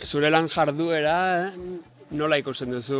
Zure 0.08 0.30
lan 0.32 0.46
jarduera, 0.48 1.18
nola 2.16 2.38
ikusten 2.40 2.72
duzu 2.72 3.00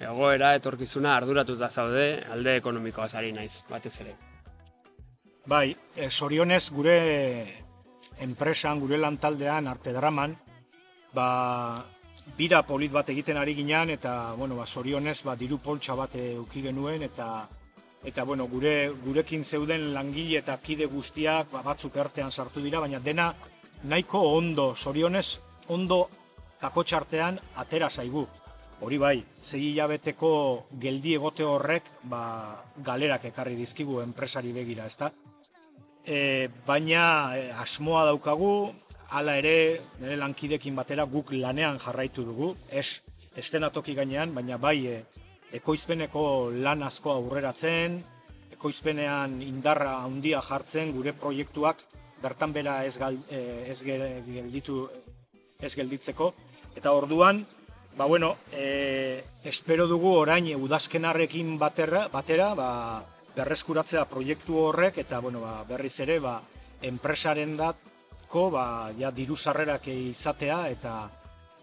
egoera, 0.00 0.54
etorkizuna 0.56 1.12
arduratuta 1.16 1.68
zaude, 1.68 2.06
alde 2.32 2.54
ekonomikoa 2.60 3.08
zari 3.08 3.34
naiz, 3.36 3.64
batez 3.68 3.92
ere. 4.04 4.14
Bai, 5.52 5.76
e, 5.94 6.08
sorionez 6.08 6.62
gure 6.72 6.96
enpresan, 8.24 8.80
gure 8.80 8.96
lantaldean, 9.02 9.68
arte 9.68 9.92
draman, 9.92 10.32
ba, 11.12 11.28
bira 12.38 12.62
polit 12.64 12.96
bat 12.96 13.12
egiten 13.12 13.36
ari 13.36 13.54
ginean, 13.58 13.92
eta, 13.92 14.32
bueno, 14.40 14.56
ba, 14.56 14.64
sorionez, 14.66 15.18
ba, 15.22 15.36
diru 15.36 15.60
poltsa 15.68 15.98
bat 16.00 16.16
euki 16.22 16.64
genuen, 16.64 17.04
eta, 17.10 17.28
eta, 18.04 18.24
bueno, 18.24 18.48
gure, 18.48 18.76
gurekin 19.04 19.44
zeuden 19.44 19.90
langile 19.92 20.40
eta 20.40 20.56
kide 20.64 20.88
guztiak, 20.96 21.52
ba, 21.52 21.60
batzuk 21.66 22.00
artean 22.00 22.32
sartu 22.32 22.64
dira, 22.64 22.80
baina 22.80 23.04
dena 23.04 23.34
nahiko 23.84 24.24
ondo, 24.38 24.72
sorionez, 24.74 25.42
ondo 25.68 26.08
kakotxartean 26.60 27.38
atera 27.56 27.90
zaigu. 27.90 28.26
Hori 28.80 28.98
bai, 29.00 29.24
zei 29.40 29.60
hilabeteko 29.70 30.30
geldi 30.80 31.14
egote 31.16 31.44
horrek, 31.48 31.86
ba, 32.12 32.62
galerak 32.84 33.24
ekarri 33.30 33.56
dizkigu 33.56 34.02
enpresari 34.02 34.52
begira, 34.52 34.84
ezta? 34.86 35.10
E, 36.04 36.48
baina 36.66 37.04
e, 37.38 37.46
asmoa 37.52 38.04
daukagu, 38.10 38.50
hala 39.08 39.36
ere, 39.40 39.80
nire 40.00 40.16
lankidekin 40.20 40.76
batera 40.76 41.06
guk 41.08 41.32
lanean 41.32 41.78
jarraitu 41.80 42.24
dugu, 42.28 42.54
ez 42.68 43.00
estenatoki 43.36 43.94
gainean, 43.94 44.34
baina 44.34 44.58
bai 44.58 44.76
e, 44.86 44.98
ekoizpeneko 45.56 46.50
lan 46.52 46.82
asko 46.82 47.14
aurreratzen, 47.16 48.02
ekoizpenean 48.52 49.40
indarra 49.42 50.02
handia 50.04 50.42
jartzen, 50.44 50.92
gure 50.92 51.12
proiektuak 51.16 51.80
bertan 52.22 52.52
bera 52.52 52.82
ez, 52.84 52.98
gal, 52.98 53.16
e, 53.30 53.64
ez 53.72 53.80
ge- 53.84 54.22
gelditu 54.28 54.86
ez 55.60 55.74
gelditzeko. 55.74 56.32
Eta 56.76 56.92
orduan, 56.92 57.44
ba 57.96 58.04
bueno, 58.04 58.36
e, 58.52 59.24
espero 59.44 59.86
dugu 59.88 60.12
orain 60.20 60.48
udazkenarrekin 60.54 61.56
batera, 61.58 62.06
batera 62.12 62.52
ba, 62.54 62.70
berreskuratzea 63.36 64.04
proiektu 64.08 64.58
horrek 64.68 64.98
eta 65.04 65.20
bueno, 65.20 65.40
ba, 65.40 65.62
berriz 65.68 65.94
ere 66.04 66.18
ba, 66.20 66.40
enpresaren 66.82 67.56
datko 67.56 68.50
ba, 68.50 68.66
ja, 68.98 69.10
diru 69.10 69.36
sarrerak 69.36 69.88
izatea 69.92 70.66
eta 70.72 70.96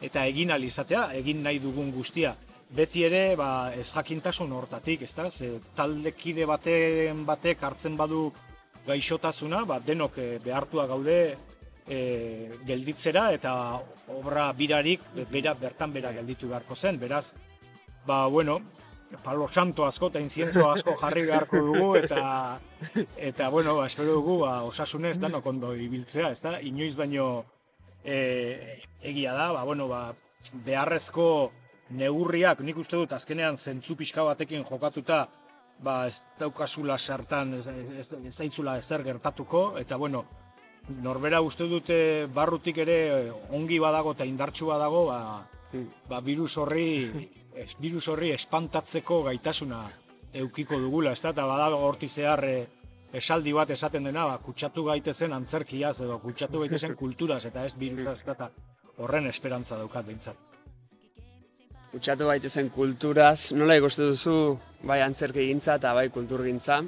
eta 0.03 0.25
egin 0.27 0.51
ahal 0.51 0.65
izatea, 0.67 1.05
egin 1.15 1.43
nahi 1.43 1.61
dugun 1.63 1.91
guztia. 1.91 2.35
beti 2.73 3.03
ere 3.05 3.35
ba, 3.37 3.71
ez 3.77 3.85
jakintasun 3.93 4.51
hortatik, 4.51 5.03
ezta? 5.05 5.29
Ze 5.29 5.59
taldekide 5.77 6.45
baten 6.49 7.19
batek 7.25 7.61
hartzen 7.63 7.97
badu 7.97 8.31
gaixotasuna, 8.87 9.63
ba, 9.65 9.77
denok 9.79 10.17
eh, 10.17 10.39
behartua 10.43 10.87
gaude 10.87 11.37
e, 11.87 12.59
gelditzera 12.65 13.31
eta 13.33 13.53
obra 14.07 14.51
birarik 14.53 15.01
be- 15.15 15.25
bera, 15.31 15.53
bertan 15.53 15.93
bera 15.93 16.11
gelditu 16.13 16.49
beharko 16.49 16.75
zen. 16.75 16.99
Beraz, 16.99 17.35
ba, 18.05 18.25
bueno, 18.27 18.61
palo 19.23 19.47
santo 19.47 19.85
asko 19.85 20.09
eta 20.09 20.19
incienso 20.19 20.69
asko 20.71 20.95
jarri 20.97 21.25
beharko 21.27 21.57
dugu 21.57 21.95
eta 21.97 22.59
eta 23.17 23.49
bueno, 23.49 23.75
ba, 23.75 23.87
espero 23.87 24.13
dugu 24.19 24.39
ba, 24.41 24.63
osasunez 24.63 25.19
danok 25.19 25.45
ondo 25.45 25.75
ibiltzea, 25.75 26.31
ezta? 26.31 26.59
Inoiz 26.61 26.95
baino 26.95 27.45
e, 28.03 28.79
egia 29.01 29.33
da, 29.33 29.51
ba, 29.51 29.63
bueno, 29.63 29.87
ba, 29.87 30.13
beharrezko 30.65 31.51
neurriak, 31.93 32.61
nik 32.65 32.77
uste 32.77 32.97
dut 32.97 33.13
azkenean 33.13 33.57
zentzu 33.57 33.95
pixka 33.95 34.23
batekin 34.25 34.65
jokatuta, 34.65 35.27
ba, 35.83 36.07
ez 36.07 36.23
daukazula 36.39 36.97
sartan, 36.97 37.53
ez, 37.59 37.67
ez, 37.67 38.09
ez 38.17 38.33
zaitzula 38.33 38.77
ezer 38.79 39.03
gertatuko, 39.03 39.77
eta 39.79 39.97
bueno, 39.97 40.25
norbera 40.89 41.41
uste 41.41 41.67
dute 41.69 42.27
barrutik 42.33 42.77
ere 42.83 43.31
ongi 43.51 43.79
badago 43.79 44.13
eta 44.13 44.25
indartsu 44.27 44.67
badago, 44.67 45.05
ba, 45.07 45.47
ba 46.09 46.19
virus 46.21 46.57
horri, 46.57 46.87
es, 47.63 47.75
virus 47.79 48.07
horri 48.07 48.31
espantatzeko 48.35 49.23
gaitasuna 49.29 49.83
eukiko 50.33 50.79
dugula, 50.79 51.13
ez 51.13 51.21
da, 51.21 51.31
eta 51.31 51.45
badago 51.47 51.79
horti 51.87 52.07
zehar 52.07 52.43
e, 52.45 52.55
esaldi 53.13 53.53
bat 53.53 53.69
esaten 53.69 54.09
dena, 54.09 54.25
ba, 54.25 54.39
kutsatu 54.43 54.83
gaitezen 54.89 55.33
antzerkiaz 55.33 55.99
edo 56.01 56.17
kutsatu 56.19 56.63
gaitezen 56.65 56.97
kulturaz, 57.01 57.45
eta 57.45 57.65
ez 57.65 57.75
virusaz, 57.77 58.19
ez 58.19 58.25
da, 58.25 58.33
eta 58.33 58.49
horren 59.03 59.29
esperantza 59.29 59.77
daukat 59.77 60.09
behintzat. 60.09 60.49
Kutsatu 61.93 62.25
baitezen 62.25 62.71
kulturaz, 62.73 63.51
nola 63.53 63.77
ikuste 63.77 64.07
duzu 64.09 64.57
bai 64.89 64.99
antzerki 65.05 65.45
gintza 65.51 65.77
eta 65.77 65.93
bai 65.93 66.07
kulturgintza, 66.09 66.81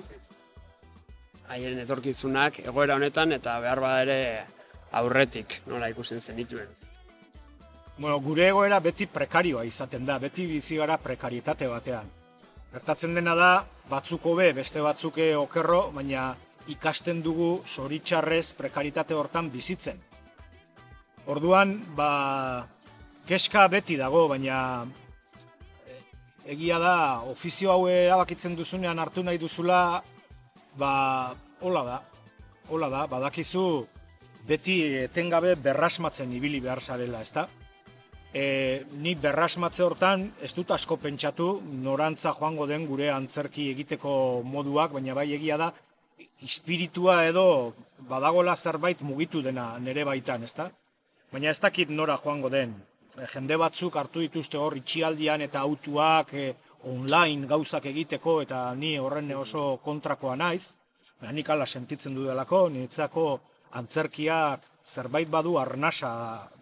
haien 1.49 1.79
etorkizunak 1.79 2.59
egoera 2.63 2.95
honetan 2.99 3.35
eta 3.35 3.59
behar 3.63 3.81
bada 3.83 4.01
ere 4.05 4.19
aurretik 4.91 5.59
nola 5.67 5.89
ikusten 5.91 6.21
zenituen. 6.21 6.67
Bueno, 7.97 8.19
gure 8.19 8.47
egoera 8.49 8.79
beti 8.83 9.05
prekarioa 9.07 9.63
izaten 9.63 10.05
da, 10.05 10.17
beti 10.19 10.45
bizi 10.49 10.75
gara 10.81 10.97
prekarietate 10.99 11.67
batean. 11.71 12.09
Gertatzen 12.73 13.13
dena 13.15 13.35
da, 13.39 13.51
batzuk 13.89 14.25
hobe, 14.27 14.49
beste 14.57 14.81
batzuke 14.83 15.29
okerro, 15.39 15.91
baina 15.95 16.33
ikasten 16.73 17.21
dugu 17.23 17.61
zoritxarrez 17.67 18.53
prekaritate 18.57 19.15
hortan 19.15 19.47
bizitzen. 19.53 20.01
Orduan, 21.31 21.77
ba, 21.95 22.09
keska 23.29 23.67
beti 23.71 23.95
dago, 24.01 24.25
baina 24.27 24.57
eh, 25.87 26.01
egia 26.57 26.81
da, 26.83 26.97
ofizio 27.31 27.71
hau 27.71 27.87
erabakitzen 27.89 28.57
duzunean 28.59 28.99
hartu 28.99 29.23
nahi 29.23 29.39
duzula, 29.41 29.79
ba, 30.77 31.35
hola 31.61 31.83
da, 31.83 31.99
hola 32.69 32.89
da, 32.89 33.05
badakizu 33.07 33.85
beti 34.47 34.79
etengabe 35.05 35.55
berrasmatzen 35.55 36.33
ibili 36.33 36.59
behar 36.61 36.81
zarela, 36.81 37.21
ezta? 37.21 37.47
E, 38.35 38.83
ni 38.99 39.15
berrasmatze 39.15 39.83
hortan 39.85 40.25
ez 40.43 40.51
dut 40.53 40.71
asko 40.75 40.97
pentsatu 40.99 41.47
norantza 41.85 42.33
joango 42.35 42.67
den 42.67 42.85
gure 42.89 43.07
antzerki 43.09 43.69
egiteko 43.71 44.15
moduak, 44.43 44.91
baina 44.97 45.15
bai 45.15 45.29
egia 45.37 45.57
da 45.57 45.71
espiritua 46.43 47.21
edo 47.29 47.45
badagola 48.09 48.55
zerbait 48.55 49.01
mugitu 49.01 49.41
dena 49.41 49.77
nere 49.79 50.03
baitan, 50.03 50.43
ezta? 50.43 50.67
Baina 51.31 51.49
ez 51.49 51.59
dakit 51.59 51.89
nora 51.89 52.17
joango 52.23 52.49
den. 52.49 52.75
Jende 53.33 53.55
batzuk 53.57 53.95
hartu 53.95 54.19
dituzte 54.19 54.59
hor 54.59 54.75
itxialdian 54.75 55.41
eta 55.41 55.61
autuak 55.63 56.33
e, 56.33 56.53
online 56.83 57.47
gauzak 57.47 57.85
egiteko 57.91 58.41
eta 58.41 58.61
ni 58.75 58.97
horren 58.97 59.31
oso 59.35 59.77
kontrakoa 59.83 60.35
naiz. 60.35 60.73
Nik 61.31 61.49
ala 61.49 61.65
sentitzen 61.65 62.15
dudalako, 62.15 62.67
niretzako 62.69 63.25
antzerkiak 63.79 64.65
zerbait 64.85 65.29
badu 65.29 65.57
arnasa 65.57 66.11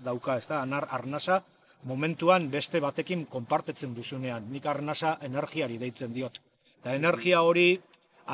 dauka, 0.06 0.38
ez 0.38 0.48
da, 0.48 0.62
anar 0.62 0.88
arnasa 0.90 1.42
momentuan 1.84 2.50
beste 2.52 2.80
batekin 2.80 3.26
konpartetzen 3.26 3.94
duzunean. 3.96 4.48
Nik 4.52 4.66
arnasa 4.66 5.18
energiari 5.22 5.78
deitzen 5.82 6.14
diot. 6.14 6.40
Eta 6.80 6.96
energia 6.96 7.42
hori 7.42 7.68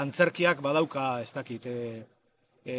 antzerkiak 0.04 0.62
badauka, 0.62 1.10
ez 1.24 1.32
dakit. 1.34 1.66
E, 1.66 2.06
e, 2.66 2.78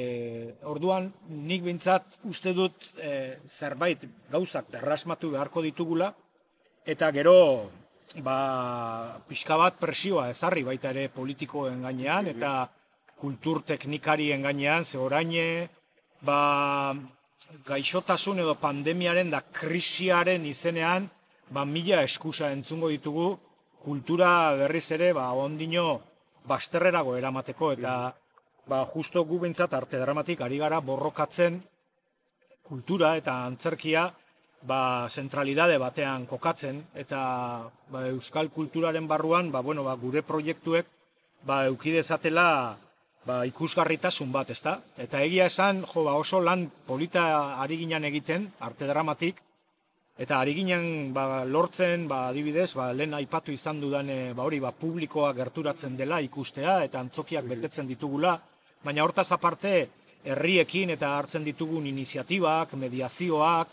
orduan, 0.71 1.11
nik 1.51 1.65
bintzat 1.67 2.21
uste 2.31 2.55
dut 2.55 2.93
e, 2.97 3.37
zerbait 3.47 4.07
gauzak 4.31 4.71
derrasmatu 4.71 5.33
beharko 5.35 5.65
ditugula, 5.67 6.13
eta 6.87 7.11
gero 7.17 7.37
ba, 8.19 9.21
pixka 9.29 9.57
bat 9.57 9.79
presioa 9.79 10.29
ezarri 10.35 10.65
baita 10.67 10.91
ere 10.91 11.09
politikoen 11.15 11.83
gainean, 11.87 12.27
eta 12.27 12.69
kultur 13.21 13.63
teknikarien 13.63 14.43
gainean, 14.43 14.85
ze 14.85 14.99
oraine, 14.99 15.69
ba, 16.23 16.95
gaixotasun 17.67 18.41
edo 18.45 18.55
pandemiaren 18.61 19.31
da 19.31 19.41
krisiaren 19.61 20.45
izenean, 20.47 21.09
ba, 21.51 21.65
mila 21.65 22.03
eskusa 22.03 22.51
entzungo 22.53 22.89
ditugu, 22.89 23.29
kultura 23.85 24.55
berriz 24.57 24.91
ere, 24.93 25.13
ba, 25.13 25.31
ondino, 25.33 26.01
basterrerago 26.51 27.17
eramateko, 27.17 27.73
eta, 27.79 28.15
ba, 28.67 28.85
justo 28.95 29.25
gu 29.25 29.39
behintzat 29.45 29.75
arte 29.75 30.01
dramatik 30.01 30.41
ari 30.47 30.59
gara 30.59 30.81
borrokatzen 30.81 31.61
kultura 32.71 33.17
eta 33.19 33.35
antzerkia, 33.47 34.05
ba, 34.63 35.09
zentralidade 35.09 35.79
batean 35.79 36.27
kokatzen, 36.27 36.83
eta 36.95 37.21
ba, 37.91 38.07
euskal 38.13 38.51
kulturaren 38.51 39.09
barruan, 39.09 39.51
ba, 39.53 39.61
bueno, 39.61 39.85
ba, 39.85 39.97
gure 39.97 40.23
proiektuek, 40.23 40.87
ba, 41.47 41.65
eukidezatela, 41.73 42.77
ba, 43.27 43.43
ikusgarritasun 43.49 44.33
bat, 44.33 44.51
ezta? 44.51 44.81
Eta 44.99 45.23
egia 45.25 45.47
esan, 45.53 45.85
jo, 45.93 46.05
ba, 46.05 46.17
oso 46.21 46.41
lan 46.45 46.69
polita 46.87 47.25
ari 47.63 47.81
ginen 47.85 48.05
egiten, 48.05 48.51
arte 48.61 48.89
dramatik, 48.91 49.41
eta 50.21 50.41
ari 50.41 50.55
ginen 50.59 51.15
ba, 51.17 51.45
lortzen, 51.45 52.07
ba, 52.09 52.27
adibidez, 52.29 52.75
ba, 52.77 52.91
lehen 52.93 53.17
aipatu 53.17 53.53
izan 53.57 53.81
dudan, 53.81 54.11
e, 54.11 54.33
ba, 54.37 54.45
hori, 54.45 54.61
ba, 54.61 54.73
publikoa 54.73 55.33
gerturatzen 55.37 55.97
dela 55.97 56.21
ikustea, 56.21 56.83
eta 56.85 57.01
antzokiak 57.01 57.49
betetzen 57.49 57.89
ditugula, 57.89 58.37
baina 58.85 59.05
hortaz 59.05 59.31
aparte, 59.33 59.89
herriekin 60.25 60.91
eta 60.93 61.15
hartzen 61.17 61.45
ditugun 61.45 61.87
iniziatibak, 61.89 62.75
mediazioak, 62.77 63.73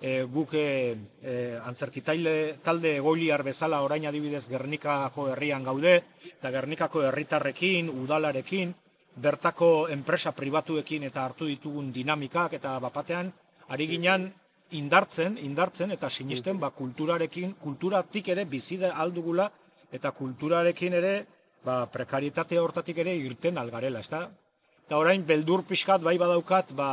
e, 0.00 0.22
guk 0.24 0.54
e, 0.54 0.96
e, 1.22 1.58
antzerkitaile 1.64 2.58
talde 2.62 2.96
egoiliar 2.96 3.42
bezala 3.42 3.80
orain 3.82 4.06
adibidez 4.06 4.46
Gernikako 4.48 5.28
herrian 5.32 5.64
gaude, 5.64 5.94
eta 6.30 6.50
Gernikako 6.54 7.02
herritarrekin, 7.08 7.90
udalarekin, 7.90 8.74
bertako 9.18 9.88
enpresa 9.90 10.32
pribatuekin 10.32 11.02
eta 11.08 11.24
hartu 11.24 11.48
ditugun 11.50 11.92
dinamikak 11.92 12.54
eta 12.60 12.78
bapatean, 12.78 13.32
ari 13.68 13.86
ginen 13.90 14.28
indartzen, 14.78 15.38
indartzen 15.38 15.90
eta 15.90 16.10
sinisten 16.10 16.60
ba, 16.60 16.70
kulturarekin, 16.70 17.54
kulturatik 17.62 18.28
ere 18.28 18.44
bizide 18.44 18.92
aldugula 18.92 19.50
eta 19.92 20.12
kulturarekin 20.12 20.94
ere 21.00 21.14
ba, 21.64 21.86
prekarietate 21.90 22.58
hortatik 22.60 22.98
ere 23.04 23.16
irten 23.16 23.58
algarela, 23.58 24.00
ezta? 24.00 24.28
Eta 24.86 24.96
orain 24.96 25.24
beldur 25.26 25.64
pixkat 25.68 26.04
bai 26.04 26.16
badaukat, 26.20 26.72
ba, 26.76 26.90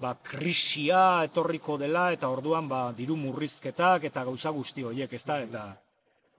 ba, 0.00 0.14
krisia 0.30 1.02
etorriko 1.28 1.76
dela 1.78 2.08
eta 2.14 2.30
orduan 2.32 2.68
ba, 2.68 2.80
diru 2.96 3.16
murrizketak 3.20 4.08
eta 4.08 4.24
gauza 4.24 4.50
guzti 4.56 4.84
horiek, 4.88 5.12
ezta? 5.12 5.38
Eta, 5.44 5.64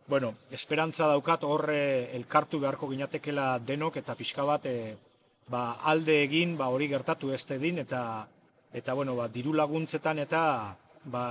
bueno, 0.08 0.34
esperantza 0.52 1.08
daukat 1.08 1.46
horre 1.48 1.82
elkartu 2.18 2.60
beharko 2.60 2.90
ginatekela 2.92 3.48
denok 3.72 4.02
eta 4.02 4.16
pixka 4.20 4.46
bat 4.50 4.66
e, 4.66 4.96
ba, 5.50 5.78
alde 5.94 6.18
egin 6.24 6.58
ba, 6.58 6.72
hori 6.74 6.90
gertatu 6.92 7.32
ez 7.32 7.44
dedin 7.46 7.80
eta 7.86 8.02
eta 8.74 8.96
bueno, 8.98 9.16
ba, 9.20 9.28
diru 9.28 9.54
laguntzetan 9.54 10.20
eta 10.26 10.42
ba, 11.06 11.26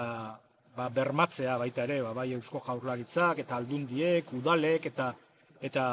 ba, 0.77 0.89
bermatzea 0.89 1.57
baita 1.59 1.85
ere, 1.89 2.01
ba, 2.07 2.13
bai 2.15 2.31
eusko 2.37 2.63
jaurlaritzak 2.67 3.43
eta 3.45 3.57
aldundiek, 3.57 4.33
udalek 4.41 4.87
eta 4.93 5.13
eta 5.61 5.87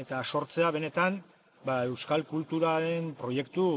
eta 0.00 0.22
sortzea 0.24 0.70
benetan 0.70 1.22
ba, 1.64 1.84
euskal 1.88 2.24
kulturaren 2.28 3.14
proiektu 3.20 3.68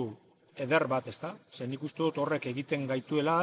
eder 0.65 0.87
bat, 0.91 1.07
ezta? 1.07 1.33
Zer 1.51 1.67
nik 1.71 1.83
uste 1.83 2.03
dut 2.03 2.17
horrek 2.23 2.45
egiten 2.51 2.87
gaituela, 2.89 3.37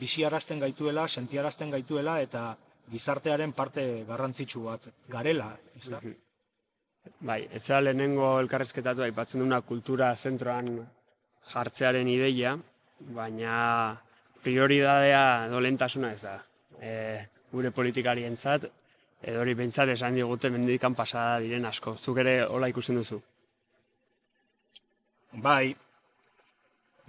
biziarazten 0.00 0.60
gaituela, 0.62 1.06
sentiarazten 1.08 1.70
gaituela 1.74 2.18
eta 2.24 2.44
gizartearen 2.92 3.52
parte 3.52 3.84
garrantzitsu 4.08 4.64
bat 4.68 4.88
garela, 5.08 5.50
ezta? 5.78 6.00
Bai, 7.28 7.40
ez 7.58 7.62
da 7.66 7.80
lehenengo 7.82 8.26
elkarrezketatu 8.40 9.02
aipatzen 9.06 9.42
duna 9.42 9.60
kultura 9.66 10.12
zentroan 10.16 10.68
jartzearen 11.52 12.08
ideia, 12.12 12.52
baina 13.16 13.56
prioridadea 14.44 15.22
edo 15.48 15.60
lehentasuna 15.64 16.12
ez 16.16 16.20
da. 16.22 16.36
E, 16.80 16.92
gure 17.52 17.70
politikarientzat, 17.74 18.68
edo 19.22 19.42
hori 19.42 19.54
behintzat 19.58 19.92
esan 19.94 20.16
digute 20.18 20.50
mendikan 20.50 20.94
pasada 20.98 21.40
diren 21.44 21.66
asko. 21.68 21.96
Zuk 21.98 22.18
ere 22.24 22.36
hola 22.46 22.70
ikusten 22.72 22.98
duzu. 22.98 23.20
Bai, 25.32 25.74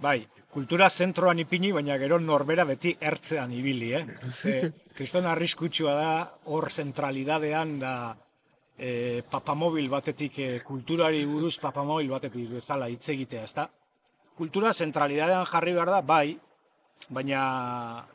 Bai, 0.02 0.26
kultura 0.50 0.88
zentroan 0.90 1.38
ipini, 1.38 1.70
baina 1.72 1.96
gero 1.98 2.18
norbera 2.18 2.64
beti 2.66 2.94
ertzean 3.00 3.52
ibili, 3.52 3.92
eh? 3.94 4.04
Ze, 4.40 4.72
kriston 4.96 5.26
arriskutsua 5.30 5.94
da, 5.94 6.12
hor 6.50 6.70
zentralidadean 6.70 7.78
da 7.78 7.94
e, 8.76 9.22
papamobil 9.30 9.88
batetik, 9.88 10.38
e, 10.38 10.60
kulturari 10.66 11.24
buruz 11.30 11.56
papamobil 11.62 12.10
batetik 12.10 12.50
bezala 12.56 12.90
hitz 12.90 13.08
egitea, 13.14 13.44
ezta? 13.44 13.68
Kultura 14.34 14.72
zentralidadean 14.72 15.46
jarri 15.46 15.76
behar 15.76 15.92
da, 15.94 16.00
bai, 16.02 16.36
baina 17.08 17.44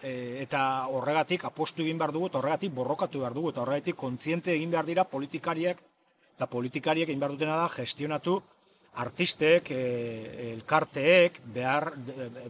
e, 0.01 0.43
eta 0.43 0.61
horregatik 0.91 1.45
apostu 1.47 1.85
egin 1.85 1.97
behar 1.97 2.11
dugu, 2.11 2.27
eta 2.27 2.41
horregatik 2.41 2.75
borrokatu 2.75 3.23
behar 3.23 3.37
dugu, 3.37 3.53
eta 3.53 3.63
horregatik 3.63 3.95
kontziente 3.95 4.51
egin 4.55 4.71
behar 4.75 4.87
dira 4.89 5.07
politikariak, 5.07 5.79
eta 6.35 6.47
politikariek 6.47 7.07
egin 7.07 7.23
behar 7.23 7.37
dutena 7.37 7.55
da 7.63 7.69
gestionatu 7.71 8.41
artistek, 8.93 9.71
e, 9.71 10.51
elkarteek 10.53 11.39
behar, 11.53 11.93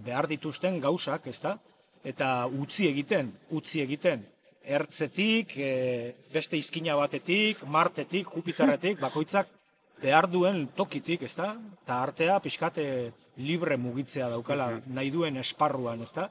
behar 0.05 0.27
dituzten 0.27 0.79
gauzak, 0.81 1.27
ezta? 1.27 1.57
Eta 2.03 2.47
utzi 2.47 2.87
egiten, 2.87 3.31
utzi 3.51 3.81
egiten. 3.83 4.25
Ertzetik, 4.63 5.55
e, 5.57 5.71
beste 6.33 6.57
izkina 6.57 6.95
batetik, 6.95 7.63
Martetik, 7.65 8.29
Jupiterretik, 8.35 8.99
bakoitzak 9.05 9.47
behar 10.01 10.29
duen 10.31 10.67
tokitik, 10.75 11.23
ezta? 11.27 11.53
Eta 11.83 12.01
artea 12.03 12.39
pixkate 12.39 12.85
libre 13.37 13.77
mugitzea 13.77 14.29
daukala 14.29 14.69
nahi 14.87 15.11
duen 15.11 15.37
esparruan, 15.37 16.01
ezta? 16.01 16.29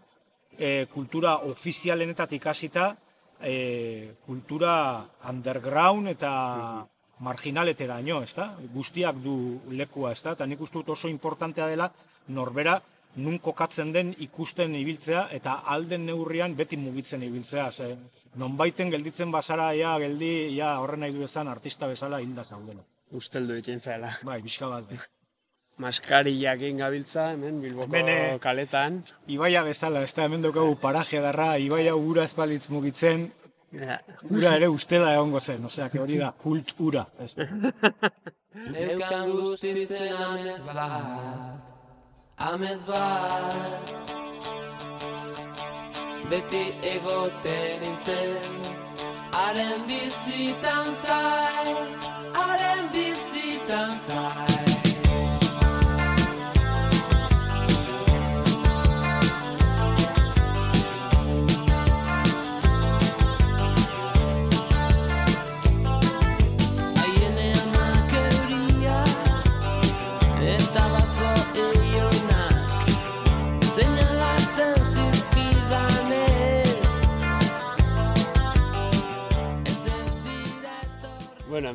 E, 0.58 0.86
kultura 0.92 1.36
ofizialenetatik 1.52 2.46
hasita, 2.46 2.94
e, 3.40 4.14
kultura 4.26 5.04
underground 5.30 6.08
eta 6.08 6.32
marginaleteraino, 7.24 8.22
ezta? 8.22 8.52
Guztiak 8.74 9.18
du 9.24 9.34
lekua, 9.80 10.12
ezta? 10.12 10.36
Eta 10.38 10.46
nik 10.46 10.60
uste 10.60 10.78
dut 10.78 10.94
oso 10.96 11.08
importantea 11.08 11.66
dela 11.66 11.90
norbera 12.28 12.78
nun 13.16 13.38
kokatzen 13.42 13.92
den 13.92 14.12
ikusten 14.24 14.74
ibiltzea 14.78 15.24
eta 15.38 15.54
alden 15.74 16.04
neurrian 16.06 16.54
beti 16.56 16.76
mugitzen 16.76 17.22
ibiltzea. 17.26 17.70
Ze, 17.72 17.90
nonbaiten 18.42 18.90
gelditzen 18.94 19.32
bazara, 19.34 19.72
ja, 19.74 19.96
geldi, 19.98 20.32
ja, 20.56 20.78
horren 20.82 21.06
nahi 21.06 21.14
du 21.16 21.24
ezan 21.26 21.48
artista 21.48 21.88
bezala 21.90 22.20
hilda 22.24 22.44
zaudela. 22.44 22.84
Usteldu 23.22 23.56
egiten 23.56 23.80
zaela. 23.80 24.12
Bai, 24.24 24.42
bizka 24.42 24.68
bat. 24.68 24.90
bai. 24.90 24.98
Maskariak 25.78 26.62
gabiltza, 26.76 27.30
hemen, 27.32 27.60
Bilboko 27.62 27.86
Hemen, 27.86 28.08
eh, 28.08 28.38
kaletan. 28.42 29.04
Ibaia 29.30 29.62
bezala, 29.62 30.02
ez 30.02 30.14
da 30.14 30.24
hemen 30.26 30.42
daukagu 30.42 30.74
paraje 30.82 31.20
darra, 31.22 31.52
ibaia 31.58 31.94
ura 31.94 32.24
ez 32.24 32.34
balitz 32.34 32.68
mugitzen, 32.74 33.28
Ja. 33.72 33.98
ura 34.30 34.54
ere 34.56 34.68
ustela 34.72 35.12
egongo 35.12 35.40
zen, 35.40 35.64
osea, 35.64 35.88
que 35.92 36.00
hori 36.00 36.16
da, 36.16 36.30
kult 36.32 36.72
ura. 36.80 37.04
Ez 37.20 37.34
da. 37.36 37.44
Neukan 38.72 39.30
guztizen 39.30 40.14
amez 40.16 40.60
bat, 40.66 41.58
amez 42.50 42.80
bat 42.88 44.16
Beti 46.28 46.64
egoten 46.84 47.84
nintzen, 47.84 48.58
haren 49.32 49.84
bizitan 49.88 50.90
zai, 51.04 51.76
haren 52.36 52.88
bizitan 52.96 53.94
zai 54.06 54.67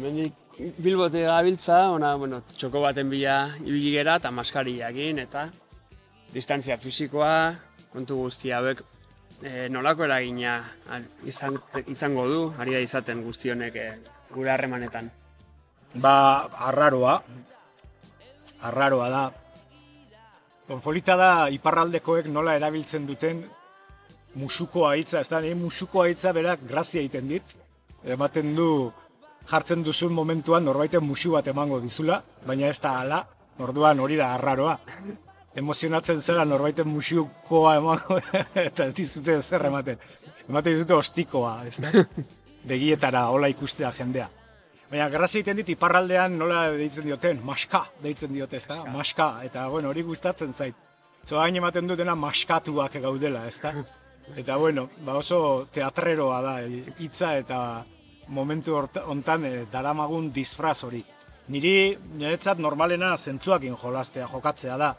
hemendik 0.04 0.44
Bilbote 0.54 1.24
gabiltza, 1.26 1.90
ona, 1.90 2.14
bueno, 2.20 2.44
txoko 2.60 2.84
baten 2.84 3.10
bila 3.10 3.56
ibili 3.64 3.90
gera 3.96 4.20
eta 4.20 4.30
maskariakin 4.30 5.22
eta 5.24 5.48
distantzia 6.34 6.78
fisikoa, 6.78 7.56
kontu 7.94 8.20
guzti 8.20 8.52
hauek 8.54 8.84
e, 9.42 9.70
nolako 9.74 10.06
eragina 10.06 10.60
izan, 11.26 11.58
izango 11.90 12.28
du, 12.30 12.44
ari 12.60 12.78
da 12.78 12.84
izaten 12.86 13.24
guzti 13.26 13.50
honek 13.50 13.80
e, 13.82 13.88
gure 14.34 14.54
harremanetan. 14.54 15.10
Ba, 15.96 16.16
arraroa, 16.70 17.18
arraroa 18.70 19.10
da. 19.10 19.26
Konfolita 20.70 21.18
da 21.18 21.32
iparraldekoek 21.54 22.30
nola 22.30 22.54
erabiltzen 22.60 23.10
duten 23.10 23.42
musuko 24.38 24.86
hitza, 24.94 25.22
ez 25.26 25.30
da, 25.34 25.42
nire 25.42 25.58
musuko 25.58 26.06
hitza 26.06 26.34
berak 26.34 26.62
grazia 26.70 27.02
egiten 27.02 27.34
dit. 27.34 27.58
Ematen 28.04 28.54
du 28.54 28.92
jartzen 29.50 29.84
duzun 29.84 30.14
momentuan 30.14 30.66
norbaiten 30.66 31.04
musu 31.04 31.32
bat 31.36 31.48
emango 31.48 31.80
dizula, 31.84 32.22
baina 32.46 32.68
ez 32.68 32.80
da 32.82 32.98
hala, 33.00 33.24
orduan 33.60 34.00
hori 34.00 34.18
da 34.20 34.34
arraroa. 34.36 34.78
Emozionatzen 35.56 36.22
zera 36.22 36.46
norbaiten 36.46 36.88
musukoa 36.90 37.76
emango, 37.78 38.20
eta 38.68 38.88
ez 38.90 38.94
dizute 38.98 39.40
zer 39.42 39.66
ematen. 39.70 40.00
Ematen 40.48 40.74
dizute 40.74 40.96
ostikoa, 40.98 41.58
ez 41.68 41.78
da? 41.82 41.92
Begietara, 42.72 43.28
hola 43.30 43.52
ikustea 43.52 43.92
jendea. 43.92 44.30
Baina 44.94 45.10
grazia 45.10 45.40
egiten 45.40 45.58
dit 45.58 45.74
iparraldean 45.74 46.36
nola 46.38 46.68
deitzen 46.78 47.08
dioten, 47.08 47.40
maska 47.46 47.84
deitzen 48.04 48.34
diote, 48.34 48.60
ezta? 48.62 48.84
Maska, 48.94 49.28
eta 49.48 49.68
bueno, 49.74 49.90
hori 49.90 50.04
gustatzen 50.06 50.54
zait. 50.54 50.76
Zo 51.26 51.40
hain 51.40 51.56
ematen 51.56 51.88
dutena 51.90 52.16
maskatuak 52.16 53.00
gaudela, 53.02 53.48
ezta? 53.48 53.74
Eta 54.40 54.56
bueno, 54.56 54.86
ba 55.04 55.18
oso 55.20 55.68
teatreroa 55.76 56.38
da 56.42 56.54
hitza 56.64 57.34
eta 57.42 57.58
momentu 58.28 58.78
hontan 59.06 59.46
eh, 59.46 59.66
daramagun 59.72 60.32
disfraz 60.34 60.84
hori. 60.84 61.04
Niri 61.54 61.98
niretzat 62.16 62.60
normalena 62.60 63.18
zentzuakin 63.18 63.76
jolastea, 63.82 64.28
jokatzea 64.32 64.78
da. 64.78 64.94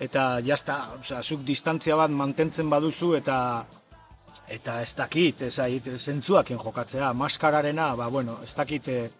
Eta 0.00 0.40
jazta, 0.44 0.78
osea, 0.98 1.22
zuk 1.22 1.42
distantzia 1.44 1.96
bat 1.96 2.10
mantentzen 2.10 2.70
baduzu 2.70 3.14
eta 3.18 3.38
eta 4.48 4.80
ez 4.82 4.94
dakit, 4.96 5.42
ez 5.42 5.56
dakit, 5.56 5.88
zentzuakin 5.98 6.58
jokatzea, 6.58 7.12
maskararena, 7.12 7.94
ba, 7.96 8.08
bueno, 8.08 8.38
ez 8.42 8.54
dakit 8.56 8.88
eh, 8.88 9.10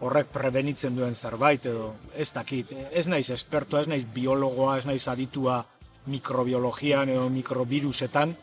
horrek 0.00 0.32
prebenitzen 0.32 0.96
duen 0.96 1.14
zerbait, 1.14 1.66
edo 1.66 1.94
ez 2.16 2.30
dakit, 2.32 2.72
ez 2.90 3.06
naiz 3.08 3.28
espertoa, 3.30 3.84
ez 3.84 3.88
naiz 3.88 4.04
biologoa, 4.14 4.78
ez 4.78 4.86
naiz 4.86 5.06
aditua 5.08 5.62
mikrobiologian 6.10 7.08
edo 7.08 7.28
mikrobirusetan, 7.32 8.34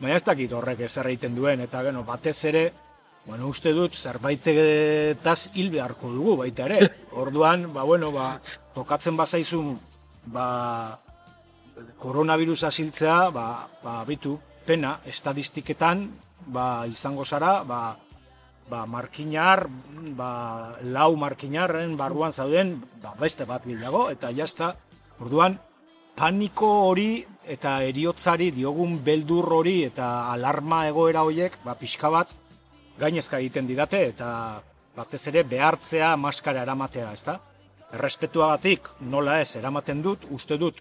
baina 0.00 0.16
ez 0.16 0.24
dakit 0.26 0.52
horrek 0.52 0.84
ezer 0.86 1.08
egiten 1.10 1.34
duen, 1.38 1.60
eta 1.66 1.82
geno, 1.86 2.04
batez 2.06 2.36
ere, 2.50 2.70
bueno, 3.26 3.48
uste 3.48 3.72
dut 3.76 3.94
zerbaitetaz 3.94 5.50
hil 5.54 5.70
beharko 5.70 6.10
dugu 6.14 6.36
baita 6.40 6.66
ere. 6.70 6.90
Orduan, 7.22 7.68
ba, 7.74 7.84
bueno, 7.84 8.12
ba, 8.12 8.40
tokatzen 8.74 9.16
bazaizun, 9.16 9.74
ba, 10.26 10.98
koronavirusa 12.00 12.70
siltzea, 12.70 13.30
ba, 13.34 13.46
ba, 13.84 14.00
bitu, 14.08 14.38
pena, 14.66 14.98
estadistiketan, 15.06 16.08
ba, 16.46 16.86
izango 16.88 17.24
zara, 17.24 17.60
ba, 17.64 17.96
ba, 18.70 18.84
markinar, 18.86 19.66
ba, 20.16 20.30
lau 20.82 21.14
markinarren 21.16 21.96
barruan 21.98 22.32
zauden, 22.32 22.78
ba, 23.02 23.14
beste 23.20 23.44
bat 23.44 23.66
gehiago, 23.66 24.08
eta 24.14 24.30
jazta, 24.32 24.74
orduan, 25.20 25.58
paniko 26.16 26.68
hori 26.90 27.24
eta 27.50 27.80
eriotzari 27.86 28.50
diogun 28.54 28.98
beldur 29.04 29.46
hori 29.56 29.80
eta 29.86 30.30
alarma 30.32 30.84
egoera 30.90 31.24
horiek, 31.26 31.58
ba, 31.64 31.74
pixka 31.80 32.10
bat, 32.12 32.34
gainezka 33.00 33.38
egiten 33.40 33.66
didate, 33.66 34.02
eta 34.12 34.30
batez 34.96 35.22
ere 35.32 35.44
behartzea 35.48 36.14
maskara 36.20 36.62
eramatea, 36.66 37.12
ezta? 37.16 37.38
Errespetuagatik 37.96 38.88
nola 39.12 39.40
ez 39.42 39.56
eramaten 39.58 40.02
dut, 40.02 40.26
uste 40.30 40.58
dut, 40.60 40.80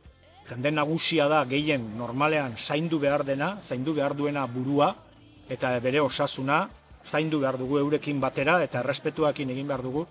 jende 0.49 0.71
nagusia 0.73 1.27
da 1.31 1.43
gehien 1.45 1.85
normalean 1.97 2.55
zaindu 2.57 2.99
behar 2.99 3.23
dena, 3.25 3.55
zaindu 3.61 3.93
behar 3.97 4.15
duena 4.17 4.45
burua, 4.47 4.93
eta 5.49 5.71
bere 5.81 6.01
osasuna, 6.01 6.67
zaindu 7.05 7.39
behar 7.41 7.57
dugu 7.57 7.79
eurekin 7.81 8.19
batera, 8.21 8.59
eta 8.63 8.83
errespetuakin 8.83 9.55
egin 9.55 9.67
behar 9.67 9.85
dugu. 9.85 10.05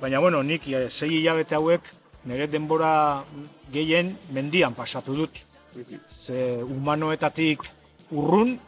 Baina, 0.00 0.20
bueno, 0.20 0.42
nik 0.42 0.68
eh, 0.68 0.88
sei 0.90 1.20
hilabete 1.20 1.56
hauek, 1.56 1.90
nire 2.28 2.48
denbora 2.50 3.24
gehien 3.72 4.14
mendian 4.32 4.74
pasatu 4.74 5.16
dut. 5.16 5.40
Ze 6.10 6.62
humanoetatik 6.62 7.64
urrun, 8.10 8.58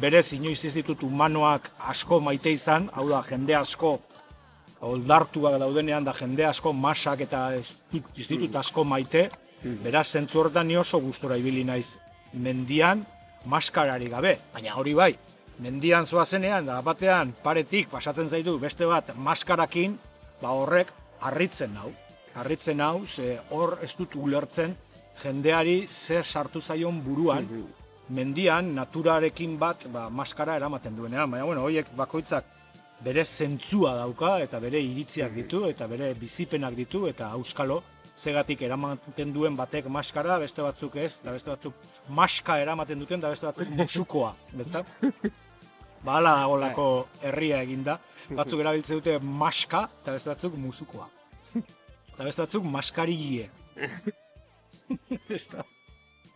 berez 0.00 0.32
inoiz 0.32 0.64
ez 0.64 0.74
ditut 0.74 1.02
humanoak 1.02 1.70
asko 1.78 2.20
maite 2.20 2.52
izan, 2.52 2.88
hau 2.94 3.08
da, 3.08 3.22
jende 3.28 3.54
asko 3.56 3.98
oldartuak 4.84 5.58
daudenean 5.60 6.04
da 6.04 6.12
jende 6.12 6.44
asko 6.46 6.72
masak 6.72 7.24
eta 7.26 7.46
ez, 7.56 7.76
ditut 7.92 8.56
asko 8.56 8.84
maite, 8.84 9.28
beraz 9.84 10.08
zentzu 10.12 10.40
horretan 10.40 10.68
ni 10.68 10.76
oso 10.76 11.00
gustora 11.00 11.36
ibili 11.40 11.64
naiz. 11.64 11.96
Mendian 12.34 13.04
maskarari 13.46 14.10
gabe, 14.10 14.38
baina 14.52 14.74
hori 14.80 14.94
bai, 14.94 15.12
mendian 15.62 16.06
zoazenean 16.06 16.66
da 16.66 16.80
batean 16.82 17.32
paretik 17.42 17.88
pasatzen 17.92 18.28
zaitu 18.28 18.58
beste 18.58 18.86
bat 18.90 19.14
maskarakin, 19.16 19.98
ba 20.42 20.50
horrek 20.58 20.90
harritzen 21.20 21.72
nau, 21.74 21.92
harritzen 22.34 22.76
nau, 22.82 23.06
ze 23.06 23.38
hor 23.50 23.78
ez 23.82 23.94
dut 23.96 24.16
ulertzen 24.16 24.74
jendeari 25.22 25.84
zer 25.88 26.24
sartu 26.24 26.60
zaion 26.60 27.00
buruan, 27.04 27.46
mendian 28.08 28.74
naturarekin 28.74 29.58
bat 29.58 29.86
ba, 29.92 30.08
maskara 30.10 30.56
eramaten 30.56 30.96
duenean. 30.96 31.30
Baina, 31.30 31.44
bueno, 31.44 31.64
horiek 31.64 31.88
bakoitzak 31.96 32.44
bere 33.04 33.24
zentzua 33.24 33.94
dauka 33.96 34.38
eta 34.44 34.60
bere 34.60 34.80
iritziak 34.80 35.34
ditu 35.34 35.64
eta 35.68 35.86
bere 35.86 36.14
bizipenak 36.14 36.76
ditu 36.76 37.06
eta 37.08 37.30
auskalo 37.38 37.82
zegatik 38.16 38.62
eramaten 38.62 39.32
duen 39.34 39.56
batek 39.58 39.88
maskara, 39.90 40.38
beste 40.38 40.62
batzuk 40.62 40.96
ez, 41.02 41.18
da 41.24 41.32
beste 41.34 41.50
batzuk 41.50 41.74
maska 42.08 42.58
eramaten 42.62 43.00
duten, 43.02 43.20
da 43.20 43.32
beste 43.32 43.48
batzuk 43.48 43.72
musukoa, 43.74 44.34
bezta? 44.54 44.84
Ba, 46.04 46.18
hala 46.18 46.36
dagolako 46.42 46.86
herria 47.24 47.62
eginda. 47.64 47.98
Batzuk 48.30 48.60
erabiltzen 48.60 49.00
dute 49.00 49.18
maska, 49.42 49.86
eta 50.02 50.14
beste 50.16 50.30
batzuk 50.30 50.58
musukoa. 50.60 51.08
Eta 51.56 52.26
beste 52.28 52.44
batzuk 52.44 52.68
maskarilie. 52.70 53.50
Ezta? 55.38 55.64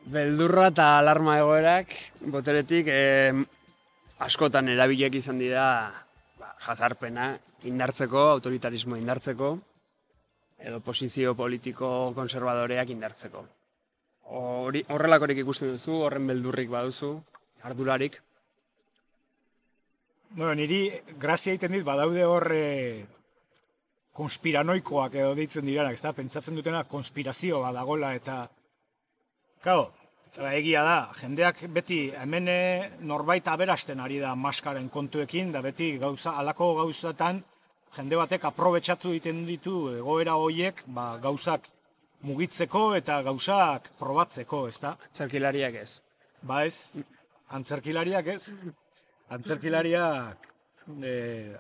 Beldurra 0.08 0.68
eta 0.70 0.84
alarma 0.98 1.34
egoerak 1.40 1.90
boteretik 2.34 2.86
eh, 2.92 3.32
askotan 4.24 4.70
erabilek 4.72 5.18
izan 5.20 5.40
dira 5.42 5.64
ba, 6.40 6.54
jazarpena 6.64 7.26
indartzeko, 7.68 8.22
autoritarismo 8.36 8.96
indartzeko, 8.96 9.50
edo 10.70 10.80
posizio 10.86 11.34
politiko 11.34 11.90
konservadoreak 12.16 12.94
indartzeko. 12.94 13.44
Hori, 14.38 14.84
horrelakorik 14.94 15.42
ikusten 15.44 15.74
duzu, 15.74 16.00
horren 16.06 16.26
beldurrik 16.32 16.72
baduzu, 16.72 17.12
ardurarik. 17.68 18.20
Bueno, 20.30 20.54
niri 20.54 20.82
grazia 21.20 21.52
egiten 21.52 21.76
dit 21.76 21.84
badaude 21.84 22.24
hor 22.24 22.52
eh, 22.54 23.06
konspiranoikoak 24.12 25.20
edo 25.20 25.34
deitzen 25.34 25.68
direnak, 25.68 25.96
ezta? 26.00 26.14
Pentsatzen 26.16 26.56
dutena 26.56 26.84
konspirazio 26.84 27.60
badagola 27.64 28.14
eta 28.16 28.46
Claro, 29.60 29.90
ba, 30.36 30.52
egia 30.54 30.82
da, 30.86 30.96
jendeak 31.20 31.62
beti 31.74 31.98
hemen 32.22 32.48
eh, 32.52 32.90
norbait 33.00 33.48
aberasten 33.48 34.00
ari 34.00 34.18
da 34.22 34.34
maskaren 34.36 34.88
kontuekin, 34.92 35.52
da 35.52 35.62
beti 35.64 35.96
gauza, 36.02 36.34
alako 36.42 36.74
gauzatan 36.82 37.42
jende 37.96 38.18
batek 38.20 38.44
aprobetxatu 38.50 39.12
egiten 39.14 39.44
ditu 39.48 39.76
egoera 39.96 40.36
hoiek 40.42 40.82
ba, 40.98 41.06
gauzak 41.22 41.70
mugitzeko 42.28 42.82
eta 42.98 43.20
gauzak 43.22 43.92
probatzeko, 43.98 44.66
ezta? 44.68 44.96
Zerkilariak 45.14 45.80
ez. 45.84 46.00
Ba 46.42 46.64
ez, 46.66 46.98
antzerkilariak 47.54 48.26
ez. 48.34 48.42
Antzerkilariak 49.36 50.48
e, 51.02 51.12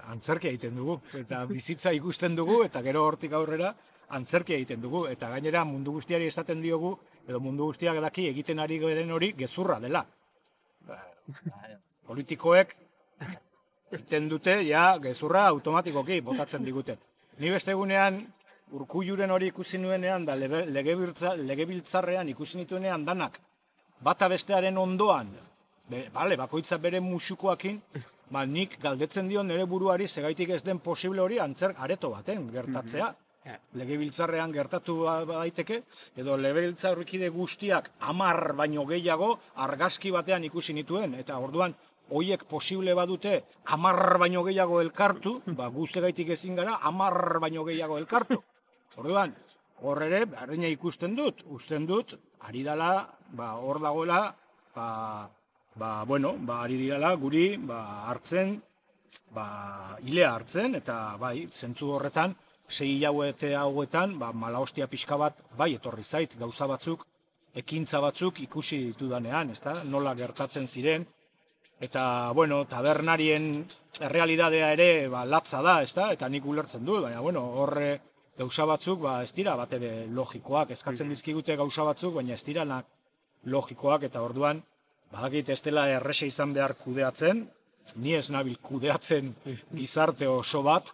antzerkia 0.08 0.50
egiten 0.52 0.76
dugu. 0.80 0.98
Eta 1.20 1.44
bizitza 1.50 1.92
ikusten 1.96 2.36
dugu 2.38 2.62
eta 2.64 2.82
gero 2.86 3.04
hortik 3.06 3.36
aurrera 3.38 3.74
antzerkia 4.08 4.56
egiten 4.56 4.80
dugu. 4.80 5.06
Eta 5.10 5.28
gainera 5.32 5.64
mundu 5.64 5.92
guztiari 5.98 6.26
esaten 6.26 6.62
diogu, 6.62 6.94
edo 7.28 7.40
mundu 7.40 7.68
guztiak 7.70 8.00
daki 8.04 8.28
egiten 8.28 8.58
ari 8.64 8.78
garen 8.78 9.12
hori 9.12 9.32
gezurra 9.36 9.78
dela. 9.80 10.04
Ba, 10.88 10.98
Politikoek 12.08 12.74
egiten 13.92 14.28
dute, 14.28 14.58
ja, 14.68 14.98
gezurra 15.02 15.46
automatikoki 15.52 16.20
botatzen 16.24 16.64
digute. 16.64 16.96
Ni 17.38 17.50
beste 17.52 17.72
egunean, 17.72 18.20
urkulluren 18.76 19.30
hori 19.30 19.48
ikusi 19.52 19.78
nuenean, 19.80 20.24
da 20.28 20.34
legebiltzarrean 20.36 22.28
ikusi 22.32 22.58
nituenean 22.58 23.04
danak, 23.04 23.38
bata 24.04 24.28
bestearen 24.28 24.76
ondoan, 24.78 25.30
be, 25.88 26.04
bale, 26.14 26.36
bakoitza 26.36 26.78
bere 26.78 27.00
musukoakin, 27.00 27.80
ba, 28.30 28.44
nik 28.46 28.78
galdetzen 28.82 29.28
dio 29.28 29.42
nire 29.42 29.64
buruari 29.66 30.08
segaitik 30.08 30.50
ez 30.56 30.62
den 30.64 30.80
posible 30.84 31.24
hori 31.24 31.40
antzer 31.40 31.74
areto 31.76 32.10
baten 32.16 32.50
gertatzea. 32.52 33.06
Ja. 33.06 33.27
Legebiltzarrean 33.78 34.52
gertatu 34.52 34.96
ba- 35.04 35.24
daiteke, 35.24 35.82
edo 36.16 36.36
legebiltzarrikide 36.36 37.28
guztiak 37.32 37.90
amar 38.00 38.52
baino 38.58 38.84
gehiago 38.86 39.38
argazki 39.66 40.10
batean 40.10 40.44
ikusi 40.44 40.74
nituen, 40.74 41.14
eta 41.14 41.38
orduan 41.38 41.74
hoiek 42.10 42.44
posible 42.50 42.94
badute 42.94 43.34
amar 43.76 44.18
baino 44.18 44.42
gehiago 44.44 44.80
elkartu, 44.82 45.40
ba, 45.46 45.68
guztegaitik 45.68 46.34
ezin 46.36 46.56
gara 46.56 46.78
amar 46.90 47.38
baino 47.40 47.64
gehiago 47.64 47.98
elkartu. 47.98 48.42
Orduan, 48.96 49.34
hor 49.82 50.02
ere, 50.02 50.24
berdina 50.26 50.68
ikusten 50.74 51.14
dut, 51.16 51.44
usten 51.46 51.86
dut, 51.86 52.16
ari 52.48 52.64
dala, 52.66 53.08
ba, 53.30 53.52
hor 53.62 53.80
dagoela, 53.80 54.34
ba, 54.74 54.88
ba, 55.76 56.04
bueno, 56.04 56.34
ba, 56.40 56.62
ari 56.64 56.76
dirala 56.80 57.14
guri 57.14 57.56
ba, 57.56 58.08
hartzen, 58.10 58.56
ba, 59.32 59.96
hilea 60.02 60.34
hartzen, 60.34 60.74
eta 60.74 61.16
bai, 61.20 61.48
zentzu 61.52 61.92
horretan, 61.94 62.34
sei 62.68 62.96
hilabete 62.96 63.54
hauetan, 63.56 64.18
ba, 64.20 64.32
malaostia 64.32 64.88
pixka 64.88 65.16
bat, 65.16 65.40
bai, 65.56 65.72
etorri 65.74 66.04
zait, 66.04 66.34
gauza 66.38 66.66
batzuk, 66.68 67.06
ekintza 67.56 68.00
batzuk 68.04 68.40
ikusi 68.44 68.78
ditudanean, 68.90 69.50
ezta? 69.56 69.78
Nola 69.84 70.14
gertatzen 70.18 70.68
ziren, 70.68 71.06
eta, 71.80 72.04
bueno, 72.36 72.64
tabernarien 72.68 73.48
errealidadea 74.00 74.72
ere, 74.76 74.90
ba, 75.08 75.24
latza 75.24 75.62
da, 75.64 75.78
ezta? 75.82 76.12
Eta 76.12 76.28
nik 76.28 76.46
ulertzen 76.46 76.84
dut, 76.84 77.02
baina, 77.06 77.24
bueno, 77.24 77.44
horre 77.62 77.90
gauza 78.38 78.68
batzuk, 78.68 79.00
ba, 79.06 79.22
ez 79.24 79.32
dira 79.34 79.56
bat 79.56 79.72
ere 79.80 79.92
logikoak, 80.20 80.70
eskatzen 80.76 81.08
dizkigute 81.14 81.56
gauza 81.56 81.88
batzuk, 81.88 82.14
baina 82.20 82.36
ez 82.36 82.44
diranak 82.44 82.86
logikoak, 83.54 84.04
eta 84.10 84.22
orduan, 84.22 84.62
badakit 85.12 85.48
ez 85.54 85.62
dela 85.64 85.88
erresa 85.88 86.28
izan 86.28 86.52
behar 86.52 86.76
kudeatzen, 86.76 87.46
ni 87.96 88.14
ez 88.14 88.28
nabil 88.30 88.58
kudeatzen 88.60 89.32
gizarte 89.72 90.28
oso 90.28 90.62
bat, 90.62 90.92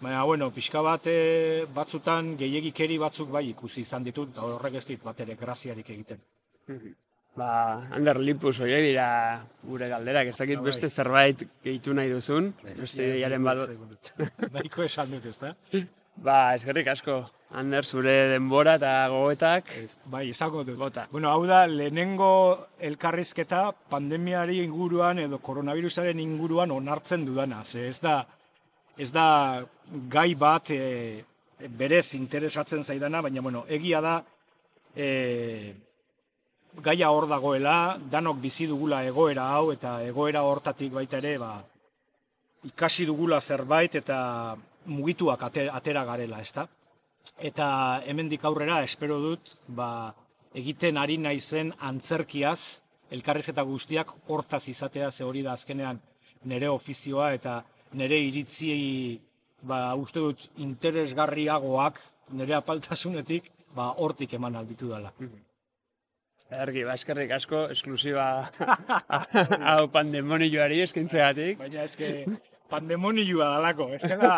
baina, 0.00 0.22
bueno, 0.24 0.50
pixka 0.54 0.82
bat 0.82 1.06
eh, 1.10 1.66
batzutan 1.74 2.34
gehiegikeri 2.40 2.98
batzuk 2.98 3.30
bai 3.30 3.46
ikusi 3.50 3.84
izan 3.86 4.04
ditut, 4.04 4.32
eta 4.34 4.48
horrek 4.48 4.80
ez 4.80 4.86
dit 4.88 5.02
bat 5.04 5.20
ere 5.20 5.36
graziarik 5.40 5.90
egiten. 5.90 6.20
Ba, 7.38 7.50
Ander 7.94 8.18
Lipus, 8.18 8.56
horiek 8.60 8.82
dira 8.88 9.06
gure 9.62 9.88
galderak, 9.88 10.32
ez 10.32 10.36
dakit 10.38 10.58
bai. 10.58 10.66
beste 10.70 10.88
zerbait 10.88 11.44
gehitu 11.64 11.94
nahi 11.94 12.10
duzun, 12.10 12.52
beste 12.76 13.06
ideiaren 13.06 13.44
badu. 13.46 13.68
Nahiko 14.56 14.82
esan 14.88 15.14
dut, 15.14 15.28
ezta? 15.30 15.54
Ba, 16.20 16.40
eskerrik 16.58 16.90
asko, 16.92 17.20
Ander, 17.60 17.84
zure 17.84 18.12
denbora 18.30 18.76
eta 18.78 18.90
gogoetak. 19.10 19.70
Ez, 19.78 19.94
bai, 20.10 20.24
esango 20.30 20.62
dut. 20.66 20.76
Bota. 20.78 21.06
Bueno, 21.10 21.30
hau 21.30 21.46
da, 21.50 21.64
lehenengo 21.66 22.32
elkarrizketa 22.90 23.62
pandemiari 23.94 24.60
inguruan 24.62 25.18
edo 25.18 25.40
koronavirusaren 25.48 26.20
inguruan 26.22 26.70
onartzen 26.70 27.24
dudana. 27.26 27.64
Ze 27.64 27.88
ez 27.88 27.98
da, 28.04 28.20
ez 28.96 29.10
da 29.16 29.26
gai 29.90 30.34
bat 30.34 30.70
e, 30.70 31.24
berez 31.68 32.14
interesatzen 32.14 32.82
zaidana, 32.84 33.20
baina 33.22 33.40
bueno, 33.40 33.64
egia 33.68 34.00
da 34.00 34.14
e, 34.94 35.74
gaia 36.78 37.10
hor 37.10 37.26
dagoela, 37.28 37.98
danok 38.10 38.38
bizi 38.40 38.66
dugula 38.70 39.02
egoera 39.04 39.48
hau 39.56 39.72
eta 39.72 40.00
egoera 40.06 40.42
hortatik 40.46 40.92
baita 40.92 41.18
ere, 41.18 41.36
ba, 41.38 41.52
ikasi 42.64 43.06
dugula 43.08 43.40
zerbait 43.40 43.94
eta 44.00 44.56
mugituak 44.86 45.42
ate- 45.42 45.70
atera 45.72 46.04
garela, 46.04 46.40
ezta? 46.40 46.66
Eta 47.38 48.02
hemendik 48.06 48.44
aurrera 48.44 48.82
espero 48.82 49.18
dut 49.20 49.50
ba, 49.68 50.14
egiten 50.54 50.96
ari 50.96 51.18
naizen 51.18 51.74
antzerkiaz 51.78 52.82
elkarrizketa 53.10 53.62
guztiak 53.66 54.12
hortaz 54.28 54.68
izatea 54.68 55.10
ze 55.10 55.24
hori 55.24 55.42
da 55.42 55.52
azkenean 55.52 56.00
nire 56.44 56.68
ofizioa 56.68 57.32
eta 57.34 57.62
nire 57.92 58.18
iritzi 58.28 58.70
ba, 59.62 59.94
uste 59.94 60.22
dut 60.24 60.48
interesgarriagoak 60.66 62.00
nire 62.38 62.56
apaltasunetik 62.58 63.50
ba, 63.76 63.92
hortik 63.96 64.34
eman 64.38 64.58
alditu 64.60 64.90
dela. 64.92 65.12
Ergi, 66.50 66.82
ba, 66.84 66.96
eskerrik 66.98 67.30
asko, 67.36 67.66
esklusiba 67.74 68.26
hau 69.72 69.84
pandemonioari 69.94 70.80
eskintzegatik. 70.86 71.60
Baina 71.60 71.84
eske 71.86 72.10
pandemonioa 72.70 73.48
dalako, 73.56 73.88
bestela, 73.90 74.36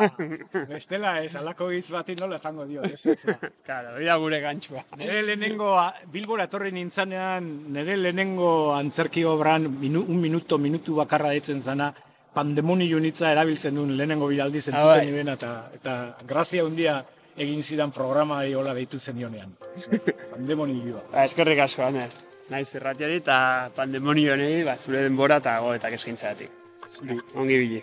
bestela 0.69 1.13
ez, 1.25 1.35
alako 1.41 1.69
hitz 1.75 1.91
bati 1.93 2.17
nola 2.19 2.39
esango 2.41 2.67
dio, 2.69 2.85
ez 2.85 3.05
ez. 3.07 3.37
Claro, 3.67 3.95
da 4.01 4.17
gure 4.23 4.41
gantzua. 4.45 4.85
Nere 5.01 5.21
lehenengo, 5.27 5.73
Bilbora 6.13 6.49
etorri 6.49 6.73
nintzanean, 6.75 7.51
nere 7.77 7.99
lehenengo 8.01 8.73
antzerki 8.77 9.27
obran, 9.29 9.69
minu, 9.83 10.05
un 10.09 10.21
minuto, 10.21 10.59
minutu 10.59 10.97
bakarra 10.99 11.35
ditzen 11.37 11.61
zana, 11.61 11.93
pandemonio 12.35 12.99
hitza 12.99 13.33
erabiltzen 13.33 13.75
duen 13.75 13.97
lehenengo 13.97 14.27
bilaldi 14.29 14.59
Ah, 14.59 14.63
zentzuten 14.63 14.99
bai. 14.99 15.11
nuen, 15.11 15.29
eta, 15.29 15.71
eta 15.75 16.17
grazia 16.27 16.63
handia 16.65 17.05
egin 17.37 17.63
zidan 17.63 17.91
programa 17.93 18.43
hola 18.57 18.75
deitu 18.75 18.99
zenionean. 18.99 19.53
Pandemonioa. 20.33 21.03
Ba, 21.13 21.25
eskerrik 21.25 21.59
asko, 21.59 21.83
Ander. 21.83 22.11
Naiz 22.51 22.75
irratiari 22.75 23.17
eta 23.17 23.71
pandemonionei 23.77 24.63
ba, 24.65 24.77
zure 24.77 25.03
denbora 25.03 25.37
eta 25.37 25.59
gogoetak 25.61 25.93
eskintzegatik. 25.95 26.51
Ongi 27.35 27.57
bili. 27.59 27.83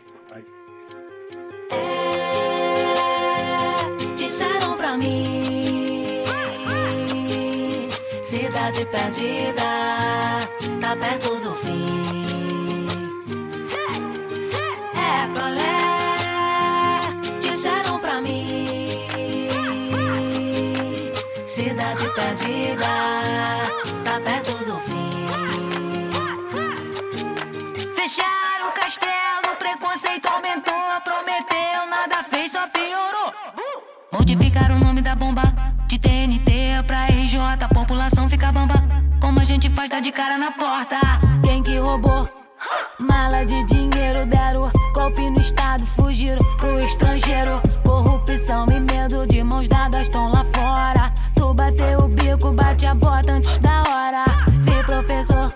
Disseram 4.18 4.78
pra 4.78 4.96
mim 4.98 6.30
Cidade 8.24 8.86
perdida 8.86 9.72
Tá 10.82 10.96
perto 10.96 11.36
do 11.40 11.54
fim 11.56 12.19
Cidade 21.60 22.10
perdida, 22.16 22.88
tá 24.06 24.18
perto 24.24 24.64
do 24.64 24.78
fim. 24.78 25.28
Fecharam 27.96 28.70
o 28.70 28.72
castelo, 28.72 29.58
preconceito 29.60 30.26
aumentou, 30.28 30.74
prometeu, 31.04 31.86
nada 31.90 32.24
fez, 32.32 32.54
só 32.54 32.66
piorou. 32.70 33.34
Modificaram 34.10 34.78
o 34.78 34.80
nome 34.80 35.02
da 35.02 35.14
bomba, 35.16 35.54
de 35.88 36.00
TNT 36.00 36.82
pra 36.88 37.08
RJ, 37.08 37.38
a 37.38 37.68
população 37.68 38.30
fica 38.30 38.54
bamba. 38.54 38.76
Como 39.20 39.42
a 39.42 39.44
gente 39.44 39.70
faz, 39.72 39.90
tá 39.90 40.00
de 40.00 40.14
cara 40.14 40.38
na 40.38 40.54
porta. 40.54 40.96
Quem 41.44 41.62
que 41.62 41.78
roubou? 41.78 42.30
Mala 42.98 43.46
de 43.46 43.66
dinheiro 43.66 44.26
deram, 44.26 44.72
golpe 44.94 45.30
no 45.30 45.42
estado, 45.42 45.86
fugiram 45.86 46.42
pro 46.56 46.80
estrangeiro. 46.80 47.62
Corrupção 47.84 48.66
e 48.72 48.80
medo 48.80 49.28
bate 52.60 52.86
a 52.86 52.94
bota 52.94 53.34
antes 53.34 53.58
da 53.60 53.84
hora. 53.90 54.26
Vi 54.62 54.84
professor, 54.84 55.54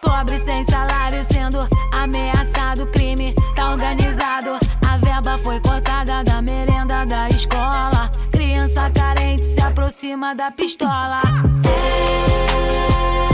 pobre 0.00 0.38
sem 0.38 0.64
salário 0.64 1.22
sendo 1.24 1.68
ameaçado. 1.92 2.86
Crime 2.88 3.34
tá 3.54 3.70
organizado. 3.70 4.58
A 4.86 4.96
verba 4.96 5.38
foi 5.38 5.60
cortada 5.60 6.24
da 6.24 6.40
merenda 6.40 7.04
da 7.04 7.28
escola. 7.28 8.10
Criança 8.30 8.90
carente 8.90 9.44
se 9.46 9.60
aproxima 9.60 10.34
da 10.34 10.50
pistola. 10.50 11.22
É, 11.64 13.31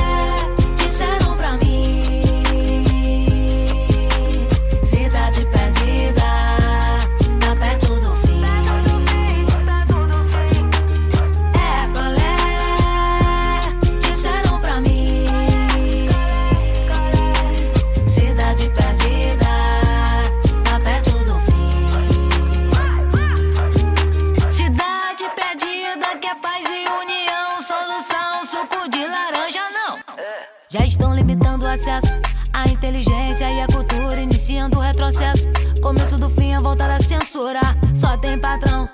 volta 37.28 37.52
da 37.52 37.58
censura. 37.58 37.60
Só 37.94 38.16
tem 38.16 38.38
patrão, 38.38 38.88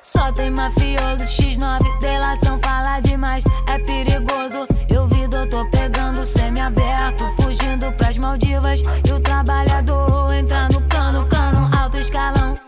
só 0.00 0.32
tem 0.32 0.50
mafioso. 0.50 1.24
X9, 1.24 1.98
delação, 1.98 2.58
fala 2.62 3.00
demais, 3.00 3.42
é 3.68 3.78
perigoso. 3.78 4.66
Eu 4.88 5.06
vi 5.08 5.26
doutor 5.26 5.68
pegando 5.70 6.24
semi-aberto, 6.24 7.26
fugindo 7.40 7.90
pras 7.92 8.16
Maldivas. 8.16 8.80
E 9.06 9.12
o 9.12 9.20
trabalhador 9.20 10.32
entra 10.32 10.68
no 10.68 10.80
cano, 10.88 11.26
cano, 11.28 11.70
alto 11.76 11.98
escalão. 11.98 12.58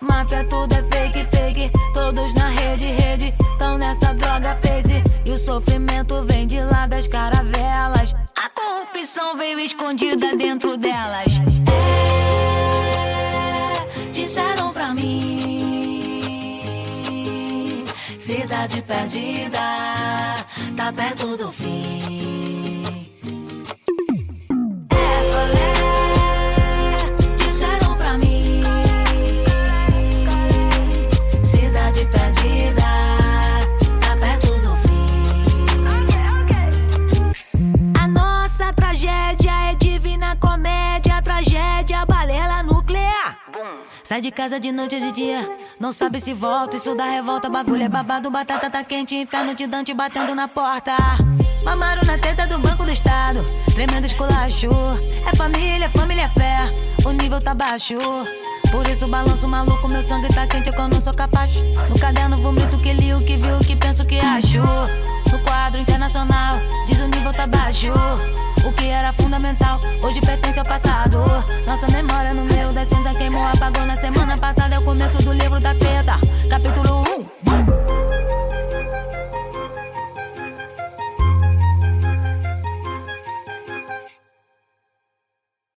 Máfia, 0.00 0.44
tudo 0.44 0.74
é 0.74 0.82
fake, 0.82 1.24
fake. 1.24 1.70
Todos 1.94 2.34
na 2.34 2.48
rede, 2.48 2.84
rede. 2.84 3.34
Tão 3.58 3.78
nessa 3.78 4.12
droga 4.14 4.54
face. 4.56 5.02
E 5.24 5.30
o 5.30 5.38
sofrimento 5.38 6.22
vem 6.24 6.46
de 6.46 6.60
lá 6.60 6.86
das 6.86 7.08
caravelas. 7.08 8.14
A 8.36 8.48
corrupção 8.50 9.36
veio 9.38 9.58
escondida 9.60 10.36
dentro 10.36 10.76
delas. 10.76 11.23
Cidade 18.64 18.82
perdida, 18.82 19.60
tá 20.74 20.90
perto 20.90 21.36
do 21.36 21.52
fim. 21.52 22.03
Sai 44.14 44.20
de 44.20 44.30
casa 44.30 44.60
de 44.60 44.70
noite 44.70 44.94
ou 44.94 45.00
de 45.00 45.10
dia, 45.10 45.40
não 45.80 45.90
sabe 45.90 46.20
se 46.20 46.32
volta, 46.32 46.76
isso 46.76 46.94
dá 46.94 47.04
revolta, 47.04 47.50
bagulho 47.50 47.82
é 47.82 47.88
babado, 47.88 48.30
batata 48.30 48.70
tá 48.70 48.84
quente, 48.84 49.16
inferno 49.16 49.56
de 49.56 49.66
Dante 49.66 49.92
batendo 49.92 50.36
na 50.36 50.46
porta. 50.46 50.92
Mamaram 51.64 52.04
na 52.04 52.16
teta 52.16 52.46
do 52.46 52.60
Banco 52.60 52.84
do 52.84 52.92
Estado, 52.92 53.44
tremendo 53.74 54.06
esculacho. 54.06 54.70
É 55.26 55.34
família, 55.34 55.90
família 55.90 56.26
é 56.26 56.28
fé, 56.28 56.58
o 57.04 57.10
nível 57.10 57.40
tá 57.40 57.54
baixo. 57.54 57.96
Por 58.70 58.86
isso 58.86 59.10
balanço 59.10 59.48
maluco, 59.48 59.88
meu 59.88 60.00
sangue 60.00 60.32
tá 60.32 60.46
quente, 60.46 60.70
eu 60.70 60.88
não 60.88 61.00
sou 61.00 61.12
capaz. 61.12 61.60
No 61.90 61.98
caderno 61.98 62.36
vomito 62.36 62.76
que 62.76 62.92
li, 62.92 63.12
o 63.12 63.18
que 63.18 63.36
vi, 63.36 63.50
o 63.50 63.58
que 63.58 63.74
penso, 63.74 64.04
o 64.04 64.06
que 64.06 64.20
acho. 64.20 64.60
No 65.34 65.40
quadro 65.40 65.80
internacional, 65.80 66.60
diz 66.86 67.00
o 67.00 67.08
nível 67.08 67.32
tá 67.32 67.44
baixo. 67.44 67.88
O 68.64 68.72
que 68.72 68.88
era 68.88 69.12
fundamental, 69.12 69.80
hoje 70.00 70.20
pertence 70.20 70.60
ao 70.60 70.64
passado. 70.64 71.18
Nossa 71.66 71.88
memória 71.88 72.32
no 72.32 72.44
meio 72.44 72.72
da 72.72 72.84
cinza 72.84 73.10
queimou, 73.10 73.42
apagou 73.42 73.84
na 73.84 73.96
semana 73.96 74.38
passada. 74.38 74.76
É 74.76 74.78
o 74.78 74.84
começo 74.84 75.18
do 75.24 75.32
livro 75.32 75.58
da 75.58 75.74
treta, 75.74 76.20
capítulo 76.48 77.02
1. 77.48 77.50
Um. 77.50 77.73